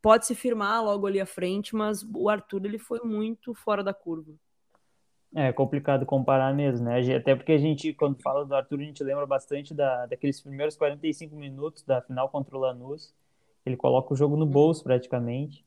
pode 0.00 0.26
se 0.26 0.34
firmar 0.34 0.84
logo 0.84 1.06
ali 1.06 1.20
à 1.20 1.26
frente, 1.26 1.74
mas 1.74 2.02
o 2.14 2.28
Arthur 2.28 2.64
ele 2.64 2.78
foi 2.78 3.00
muito 3.00 3.54
fora 3.54 3.82
da 3.82 3.92
curva. 3.92 4.32
É 5.34 5.52
complicado 5.52 6.06
comparar 6.06 6.54
mesmo, 6.54 6.86
né? 6.86 7.00
Até 7.14 7.34
porque 7.34 7.52
a 7.52 7.58
gente, 7.58 7.92
quando 7.92 8.20
fala 8.22 8.46
do 8.46 8.54
Arthur, 8.54 8.80
a 8.80 8.84
gente 8.84 9.04
lembra 9.04 9.26
bastante 9.26 9.74
da, 9.74 10.06
daqueles 10.06 10.40
primeiros 10.40 10.76
45 10.76 11.36
minutos 11.36 11.82
da 11.82 12.00
final 12.00 12.28
contra 12.30 12.56
o 12.56 12.60
Lanús. 12.60 13.14
Ele 13.64 13.76
coloca 13.76 14.12
o 14.12 14.16
jogo 14.16 14.36
no 14.36 14.46
bolso 14.46 14.82
praticamente. 14.84 15.64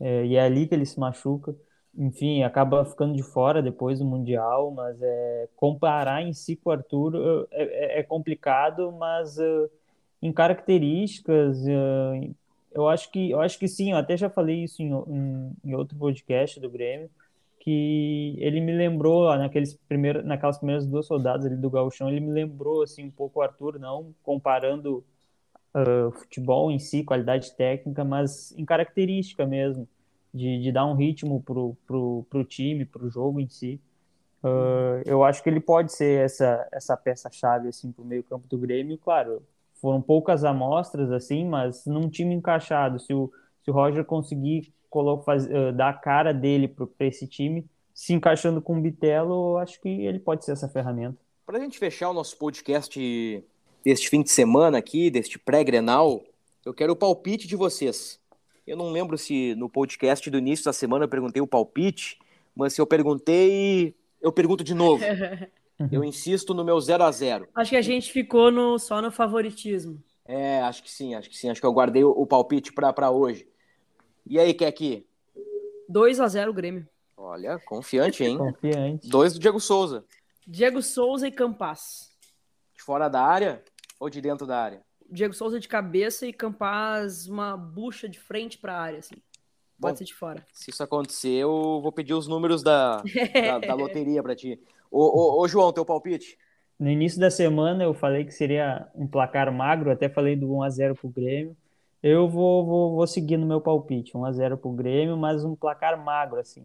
É, 0.00 0.24
e 0.26 0.36
é 0.36 0.40
ali 0.40 0.66
que 0.66 0.74
ele 0.74 0.86
se 0.86 0.98
machuca. 0.98 1.54
Enfim, 1.96 2.42
acaba 2.42 2.84
ficando 2.84 3.14
de 3.14 3.22
fora 3.22 3.62
depois 3.62 3.98
do 3.98 4.04
Mundial, 4.04 4.70
mas 4.70 5.00
é, 5.02 5.48
comparar 5.56 6.22
em 6.22 6.32
si 6.32 6.54
com 6.56 6.70
o 6.70 6.72
Arthur 6.72 7.48
é, 7.50 7.96
é, 7.96 8.00
é 8.00 8.02
complicado, 8.02 8.92
mas 8.92 9.36
uh, 9.38 9.70
em 10.22 10.32
características, 10.32 11.58
uh, 11.62 12.34
eu 12.72 12.88
acho 12.88 13.10
que 13.10 13.30
eu 13.30 13.40
acho 13.40 13.58
que 13.58 13.66
sim, 13.66 13.92
eu 13.92 13.96
até 13.96 14.16
já 14.16 14.30
falei 14.30 14.62
isso 14.64 14.82
em, 14.82 14.92
em, 14.92 15.52
em 15.64 15.74
outro 15.74 15.98
podcast 15.98 16.60
do 16.60 16.70
Grêmio 16.70 17.10
que 17.68 18.36
ele 18.38 18.60
me 18.60 18.72
lembrou 18.72 19.36
naqueles 19.36 19.74
primeiros, 19.74 20.24
naquelas 20.24 20.56
primeiras 20.56 20.86
duas 20.86 21.06
soldadas 21.06 21.44
ali 21.44 21.56
do 21.56 21.68
Gauchão, 21.68 22.08
ele 22.08 22.20
me 22.20 22.30
lembrou 22.32 22.82
assim 22.82 23.04
um 23.04 23.10
pouco 23.10 23.40
o 23.40 23.42
Arthur, 23.42 23.78
não 23.78 24.14
comparando 24.22 25.04
uh, 25.74 26.10
futebol 26.12 26.70
em 26.70 26.78
si, 26.78 27.02
qualidade 27.04 27.52
técnica, 27.56 28.04
mas 28.04 28.52
em 28.56 28.64
característica 28.64 29.46
mesmo, 29.46 29.88
de, 30.32 30.62
de 30.62 30.72
dar 30.72 30.86
um 30.86 30.94
ritmo 30.94 31.42
pro, 31.42 31.76
pro, 31.86 32.26
pro 32.28 32.44
time, 32.44 32.84
pro 32.84 33.08
jogo 33.08 33.40
em 33.40 33.48
si. 33.48 33.80
Uh, 34.42 35.02
eu 35.04 35.24
acho 35.24 35.42
que 35.42 35.48
ele 35.48 35.60
pode 35.60 35.92
ser 35.92 36.24
essa, 36.24 36.68
essa 36.70 36.96
peça-chave 36.96 37.68
assim 37.68 37.90
para 37.90 38.02
o 38.02 38.06
meio 38.06 38.22
campo 38.22 38.46
do 38.48 38.58
Grêmio. 38.58 38.98
Claro, 38.98 39.42
foram 39.80 40.00
poucas 40.00 40.44
amostras 40.44 41.10
assim, 41.10 41.44
mas 41.44 41.84
num 41.86 42.08
time 42.08 42.34
encaixado, 42.34 42.98
se 43.00 43.12
o, 43.12 43.32
se 43.64 43.70
o 43.70 43.74
Roger 43.74 44.04
conseguir 44.04 44.72
coloca, 44.88 45.24
faz, 45.24 45.46
uh, 45.46 45.72
dar 45.72 45.90
a 45.90 45.94
cara 45.94 46.32
dele 46.32 46.68
para 46.68 47.06
esse 47.06 47.26
time, 47.26 47.66
se 47.92 48.12
encaixando 48.12 48.62
com 48.62 48.78
o 48.78 48.80
Bitelo, 48.80 49.52
eu 49.52 49.58
acho 49.58 49.80
que 49.80 49.88
ele 49.88 50.18
pode 50.18 50.44
ser 50.44 50.52
essa 50.52 50.68
ferramenta. 50.68 51.18
Para 51.44 51.58
a 51.58 51.60
gente 51.60 51.78
fechar 51.78 52.10
o 52.10 52.14
nosso 52.14 52.36
podcast 52.38 53.44
deste 53.88 54.10
fim 54.10 54.22
de 54.22 54.30
semana 54.30 54.76
aqui, 54.76 55.10
deste 55.10 55.38
pré-grenal, 55.38 56.22
eu 56.62 56.74
quero 56.74 56.92
o 56.92 56.96
palpite 56.96 57.48
de 57.48 57.56
vocês. 57.56 58.20
Eu 58.66 58.76
não 58.76 58.92
lembro 58.92 59.16
se 59.16 59.54
no 59.54 59.66
podcast 59.66 60.28
do 60.28 60.36
início 60.36 60.66
da 60.66 60.74
semana 60.74 61.06
eu 61.06 61.08
perguntei 61.08 61.40
o 61.40 61.46
palpite, 61.46 62.18
mas 62.54 62.74
se 62.74 62.82
eu 62.82 62.86
perguntei, 62.86 63.94
eu 64.20 64.30
pergunto 64.30 64.62
de 64.62 64.74
novo. 64.74 65.02
eu 65.90 66.04
insisto 66.04 66.52
no 66.52 66.62
meu 66.62 66.78
0 66.78 67.02
a 67.02 67.10
0 67.10 67.48
Acho 67.54 67.70
que 67.70 67.76
a 67.76 67.82
gente 67.82 68.12
ficou 68.12 68.50
no, 68.50 68.78
só 68.78 69.00
no 69.00 69.10
favoritismo. 69.10 70.04
É, 70.26 70.60
acho 70.60 70.82
que 70.82 70.90
sim, 70.90 71.14
acho 71.14 71.30
que 71.30 71.36
sim. 71.38 71.48
Acho 71.48 71.58
que 71.58 71.66
eu 71.66 71.72
guardei 71.72 72.04
o, 72.04 72.10
o 72.10 72.26
palpite 72.26 72.70
para 72.70 73.10
hoje. 73.10 73.48
E 74.26 74.38
aí, 74.38 74.52
Keki? 74.52 75.06
2 75.88 76.20
a 76.20 76.28
0 76.28 76.52
Grêmio. 76.52 76.86
Olha, 77.16 77.58
confiante, 77.60 78.22
hein? 78.22 78.36
Confiante. 78.36 79.08
Dois 79.08 79.32
do 79.32 79.38
Diego 79.38 79.58
Souza. 79.58 80.04
Diego 80.46 80.82
Souza 80.82 81.26
e 81.26 81.32
Campas. 81.32 82.12
De 82.74 82.82
fora 82.82 83.08
da 83.08 83.22
área 83.22 83.64
ou 83.98 84.10
de 84.10 84.20
dentro 84.20 84.46
da 84.46 84.58
área? 84.58 84.82
Diego 85.10 85.32
Souza 85.32 85.58
de 85.58 85.68
cabeça 85.68 86.26
e 86.26 86.32
Campas 86.32 87.26
uma 87.26 87.56
bucha 87.56 88.08
de 88.08 88.18
frente 88.18 88.58
para 88.58 88.74
a 88.74 88.80
área, 88.80 88.98
assim. 88.98 89.16
Pode 89.80 89.94
Bom, 89.94 89.96
ser 89.96 90.04
de 90.04 90.14
fora. 90.14 90.44
Se 90.52 90.70
isso 90.70 90.82
acontecer, 90.82 91.34
eu 91.34 91.80
vou 91.80 91.92
pedir 91.92 92.12
os 92.12 92.26
números 92.26 92.62
da, 92.62 92.96
da, 92.96 93.58
da 93.60 93.74
loteria 93.74 94.22
para 94.22 94.34
ti. 94.34 94.60
Ô, 94.90 95.02
ô, 95.02 95.40
ô, 95.40 95.48
João, 95.48 95.72
teu 95.72 95.84
palpite? 95.84 96.36
No 96.78 96.90
início 96.90 97.20
da 97.20 97.30
semana 97.30 97.84
eu 97.84 97.94
falei 97.94 98.24
que 98.24 98.32
seria 98.32 98.88
um 98.94 99.06
placar 99.06 99.52
magro, 99.52 99.90
até 99.90 100.08
falei 100.08 100.36
do 100.36 100.48
1x0 100.48 100.94
pro 100.96 101.08
Grêmio. 101.08 101.56
Eu 102.02 102.28
vou, 102.28 102.64
vou, 102.64 102.96
vou 102.96 103.06
seguir 103.06 103.36
no 103.36 103.46
meu 103.46 103.60
palpite. 103.60 104.12
1x0 104.12 104.56
pro 104.56 104.70
Grêmio, 104.70 105.16
mas 105.16 105.44
um 105.44 105.54
placar 105.54 106.02
magro, 106.02 106.38
assim. 106.38 106.64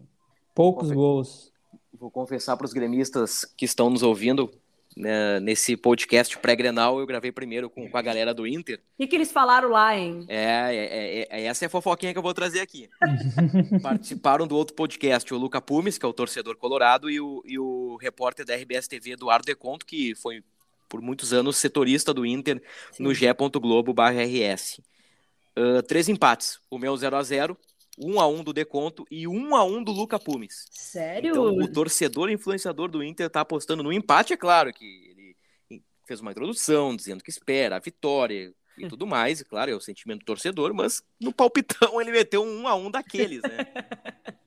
Poucos 0.54 0.88
Confe... 0.88 0.94
gols. 0.94 1.52
Vou 1.92 2.10
confessar 2.10 2.56
para 2.56 2.64
os 2.64 2.72
gremistas 2.72 3.44
que 3.44 3.64
estão 3.64 3.90
nos 3.90 4.02
ouvindo, 4.02 4.50
né, 4.96 5.40
nesse 5.40 5.76
podcast 5.76 6.38
pré-grenal, 6.38 7.00
eu 7.00 7.06
gravei 7.06 7.32
primeiro 7.32 7.68
com, 7.68 7.88
com, 7.88 7.98
a 7.98 8.02
galera 8.02 8.32
do 8.32 8.46
Inter. 8.46 8.78
O 8.78 8.98
que, 8.98 9.06
que 9.08 9.16
eles 9.16 9.32
falaram 9.32 9.68
lá, 9.68 9.96
hein? 9.96 10.24
É, 10.28 10.44
é, 10.44 11.20
é, 11.20 11.28
é, 11.30 11.44
essa 11.46 11.64
é 11.64 11.66
a 11.66 11.70
fofoquinha 11.70 12.12
que 12.12 12.18
eu 12.18 12.22
vou 12.22 12.34
trazer 12.34 12.60
aqui. 12.60 12.88
Participaram 13.82 14.46
do 14.46 14.56
outro 14.56 14.74
podcast 14.74 15.32
o 15.34 15.38
Luca 15.38 15.60
Pumes, 15.60 15.98
que 15.98 16.06
é 16.06 16.08
o 16.08 16.12
torcedor 16.12 16.56
colorado, 16.56 17.10
e 17.10 17.20
o, 17.20 17.42
e 17.44 17.58
o 17.58 17.96
repórter 17.96 18.46
da 18.46 18.54
RBS 18.54 18.86
TV, 18.86 19.12
Eduardo 19.12 19.46
Deconto, 19.46 19.84
que 19.84 20.14
foi 20.14 20.44
por 20.88 21.00
muitos 21.00 21.32
anos 21.32 21.56
setorista 21.56 22.14
do 22.14 22.24
Inter 22.24 22.62
Sim. 22.92 23.02
no 23.02 23.12
g.globo.rs. 23.12 24.80
Uh, 25.56 25.82
três 25.82 26.08
empates. 26.08 26.60
O 26.70 26.78
meu 26.78 26.96
0 26.96 27.16
a 27.16 27.22
0 27.22 27.58
1 27.98 28.20
a 28.20 28.26
1 28.26 28.44
do 28.44 28.52
Deconto 28.52 29.06
e 29.10 29.26
1 29.26 29.54
a 29.54 29.64
1 29.64 29.84
do 29.84 29.92
Luca 29.92 30.18
Pumes. 30.18 30.66
Sério? 30.70 31.30
Então, 31.30 31.46
o 31.46 31.68
torcedor 31.68 32.30
influenciador 32.30 32.90
do 32.90 33.02
Inter 33.02 33.30
tá 33.30 33.40
apostando 33.40 33.82
no 33.82 33.92
empate, 33.92 34.32
é 34.32 34.36
claro 34.36 34.72
que 34.72 34.84
ele 34.84 35.36
fez 36.06 36.20
uma 36.20 36.30
introdução 36.30 36.94
dizendo 36.94 37.22
que 37.22 37.30
espera 37.30 37.76
a 37.76 37.80
vitória 37.80 38.52
e 38.76 38.86
tudo 38.88 39.06
mais, 39.06 39.40
e 39.40 39.44
claro, 39.44 39.70
é 39.70 39.74
o 39.74 39.80
sentimento 39.80 40.20
do 40.20 40.26
torcedor, 40.26 40.74
mas 40.74 41.02
no 41.20 41.32
palpitão 41.32 42.00
ele 42.00 42.10
meteu 42.10 42.42
um 42.42 42.62
1 42.62 42.68
a 42.68 42.74
1 42.74 42.90
daqueles, 42.90 43.42
né? 43.42 43.58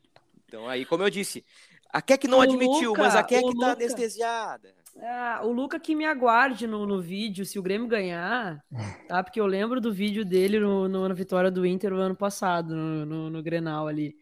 Então 0.50 0.66
aí, 0.66 0.86
como 0.86 1.04
eu 1.04 1.10
disse, 1.10 1.44
a 1.90 2.02
Keck 2.02 2.26
não 2.26 2.38
o 2.38 2.42
admitiu, 2.42 2.92
Luca, 2.92 3.02
mas 3.02 3.16
a 3.18 3.22
Keck 3.24 3.42
tá 3.42 3.48
Luca... 3.48 3.72
anestesiada. 3.74 4.74
Ah, 5.02 5.42
o 5.44 5.52
Luca 5.52 5.80
que 5.80 5.96
me 5.96 6.06
aguarde 6.06 6.66
no, 6.66 6.86
no 6.86 7.00
vídeo, 7.00 7.46
se 7.46 7.60
o 7.60 7.62
Grêmio 7.62 7.88
ganhar, 7.88 8.64
tá? 9.08 9.24
Porque 9.24 9.40
eu 9.40 9.46
lembro 9.46 9.80
do 9.80 9.94
vídeo 9.94 10.26
dele 10.26 10.60
no, 10.60 10.88
no 10.88 11.08
na 11.08 11.14
vitória 11.14 11.52
do 11.52 11.66
Inter 11.66 11.92
no 11.92 11.98
ano 11.98 12.16
passado, 12.16 12.76
no, 12.76 13.06
no, 13.06 13.30
no 13.30 13.44
Grenal 13.44 13.88
ali. 13.88 14.16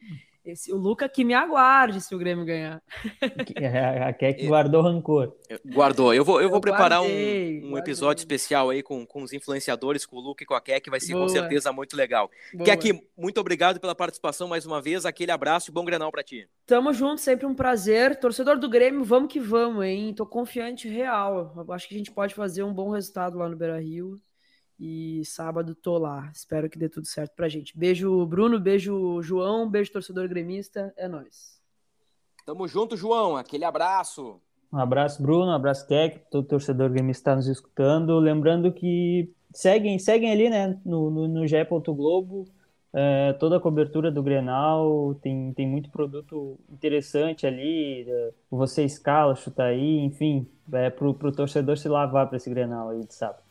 Esse, 0.45 0.71
o 0.71 0.77
Luca 0.77 1.09
que 1.09 1.23
me 1.23 1.33
aguarde 1.33 1.99
se 1.99 2.13
o 2.13 2.17
Grêmio 2.19 2.45
ganhar. 2.45 2.81
A 4.07 4.13
Keck 4.13 4.45
guardou 4.45 4.81
rancor. 4.83 5.35
Guardou. 5.65 6.13
Eu 6.13 6.23
vou, 6.23 6.39
eu 6.39 6.49
vou 6.49 6.57
eu 6.57 6.61
preparar 6.61 6.99
guardei, 6.99 7.63
um, 7.63 7.71
um 7.71 7.77
episódio 7.77 8.21
especial 8.21 8.69
aí 8.69 8.83
com, 8.83 9.05
com 9.05 9.23
os 9.23 9.33
influenciadores, 9.33 10.05
com 10.05 10.17
o 10.17 10.19
Luca 10.19 10.43
e 10.43 10.45
com 10.45 10.53
a 10.53 10.61
Keck, 10.61 10.89
vai 10.89 10.99
ser 10.99 11.13
Boa. 11.13 11.23
com 11.23 11.29
certeza 11.29 11.71
muito 11.73 11.97
legal. 11.97 12.29
Keck, 12.63 13.01
muito 13.17 13.39
obrigado 13.39 13.79
pela 13.79 13.95
participação 13.95 14.47
mais 14.47 14.65
uma 14.65 14.81
vez. 14.81 15.05
Aquele 15.05 15.31
abraço 15.31 15.71
e 15.71 15.73
bom 15.73 15.83
Grenal 15.83 16.11
para 16.11 16.23
ti. 16.23 16.47
Tamo 16.67 16.93
junto, 16.93 17.21
sempre 17.21 17.45
um 17.45 17.55
prazer. 17.55 18.19
Torcedor 18.19 18.59
do 18.59 18.69
Grêmio, 18.69 19.03
vamos 19.03 19.31
que 19.31 19.39
vamos, 19.39 19.83
hein? 19.83 20.13
Tô 20.13 20.25
confiante 20.25 20.87
real. 20.87 21.65
Acho 21.69 21.87
que 21.87 21.95
a 21.95 21.97
gente 21.97 22.11
pode 22.11 22.35
fazer 22.35 22.63
um 22.63 22.73
bom 22.73 22.89
resultado 22.91 23.37
lá 23.37 23.49
no 23.49 23.55
Beira 23.55 23.79
Rio. 23.79 24.19
E 24.79 25.23
sábado 25.25 25.73
tô 25.73 25.97
lá. 25.97 26.29
Espero 26.33 26.69
que 26.69 26.77
dê 26.77 26.89
tudo 26.89 27.07
certo 27.07 27.33
pra 27.35 27.47
gente. 27.47 27.77
Beijo, 27.77 28.25
Bruno. 28.25 28.59
Beijo, 28.59 29.21
João. 29.21 29.69
Beijo, 29.69 29.91
torcedor 29.91 30.27
gremista. 30.27 30.93
É 30.97 31.07
nóis. 31.07 31.61
Tamo 32.45 32.67
junto, 32.67 32.97
João. 32.97 33.37
Aquele 33.37 33.63
abraço. 33.63 34.39
Um 34.71 34.77
abraço, 34.77 35.21
Bruno. 35.21 35.45
Um 35.45 35.55
abraço, 35.55 35.87
técnico. 35.87 36.27
Todo 36.29 36.47
torcedor 36.47 36.89
gremista 36.89 37.21
está 37.21 37.35
nos 37.35 37.47
escutando. 37.47 38.19
Lembrando 38.19 38.71
que 38.71 39.31
seguem, 39.53 39.97
seguem 39.97 40.31
ali, 40.31 40.49
né? 40.49 40.79
No, 40.85 41.09
no, 41.09 41.27
no 41.27 41.47
GE. 41.47 41.55
Globo. 41.87 42.45
É, 42.97 43.33
toda 43.33 43.57
a 43.57 43.59
cobertura 43.59 44.09
do 44.09 44.23
Grenal, 44.23 45.15
tem, 45.15 45.51
tem 45.51 45.67
muito 45.67 45.89
produto 45.89 46.57
interessante 46.69 47.45
ali, 47.45 48.07
você 48.49 48.85
escala, 48.85 49.35
chuta 49.35 49.63
aí, 49.63 49.99
enfim, 49.99 50.47
é 50.71 50.89
pro, 50.89 51.13
pro 51.13 51.29
torcedor 51.29 51.77
se 51.77 51.89
lavar 51.89 52.25
para 52.27 52.37
esse 52.37 52.49
Grenal 52.49 52.91
aí 52.91 53.03
de 53.03 53.13
sábado. 53.13 53.44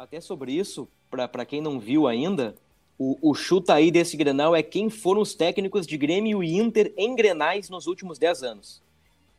Até 0.00 0.18
sobre 0.18 0.52
isso, 0.52 0.88
para 1.10 1.44
quem 1.44 1.60
não 1.60 1.78
viu 1.78 2.08
ainda, 2.08 2.54
o, 2.98 3.18
o, 3.20 3.34
chuta 3.34 3.74
aí 3.74 3.90
desse 3.90 4.16
Grenal 4.16 4.56
é 4.56 4.62
quem 4.62 4.88
foram 4.88 5.20
os 5.20 5.34
técnicos 5.34 5.86
de 5.86 5.98
Grêmio 5.98 6.42
e 6.42 6.56
Inter 6.56 6.90
em 6.96 7.14
Grenais 7.14 7.68
nos 7.68 7.86
últimos 7.86 8.18
10 8.18 8.42
anos. 8.42 8.82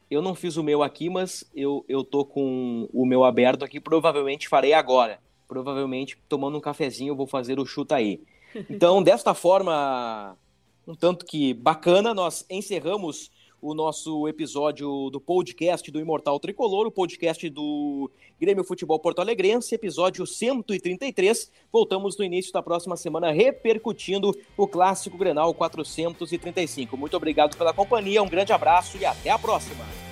Eu 0.07 0.21
não 0.21 0.35
fiz 0.35 0.57
o 0.57 0.63
meu 0.63 0.83
aqui, 0.83 1.09
mas 1.09 1.43
eu, 1.55 1.83
eu 1.89 2.03
tô 2.03 2.23
com 2.23 2.87
o 2.93 3.07
meu 3.07 3.23
aberto 3.23 3.65
aqui, 3.65 3.79
provavelmente 3.79 4.47
farei 4.47 4.71
agora. 4.71 5.19
Provavelmente, 5.47 6.15
tomando 6.29 6.59
um 6.59 6.61
cafezinho, 6.61 7.09
eu 7.09 7.15
vou 7.15 7.25
fazer 7.25 7.59
o 7.59 7.65
chuta 7.65 7.95
aí. 7.95 8.21
Então, 8.69 9.01
desta 9.01 9.33
forma, 9.33 10.37
um 10.85 10.93
tanto 10.93 11.25
que 11.25 11.55
bacana, 11.55 12.13
nós 12.13 12.45
encerramos 12.51 13.31
o 13.61 13.73
nosso 13.73 14.27
episódio 14.27 15.09
do 15.11 15.21
podcast 15.21 15.91
do 15.91 15.99
Imortal 15.99 16.39
Tricolor, 16.39 16.87
o 16.87 16.91
podcast 16.91 17.47
do 17.49 18.09
Grêmio 18.39 18.63
Futebol 18.63 18.99
Porto 18.99 19.19
Alegrense, 19.19 19.75
episódio 19.75 20.25
133. 20.25 21.51
Voltamos 21.71 22.17
no 22.17 22.25
início 22.25 22.51
da 22.51 22.63
próxima 22.63 22.97
semana 22.97 23.31
repercutindo 23.31 24.35
o 24.57 24.67
clássico 24.67 25.17
Grenal 25.17 25.53
435. 25.53 26.97
Muito 26.97 27.15
obrigado 27.15 27.55
pela 27.55 27.73
companhia, 27.73 28.23
um 28.23 28.29
grande 28.29 28.51
abraço 28.51 28.97
e 28.97 29.05
até 29.05 29.29
a 29.29 29.37
próxima. 29.37 30.10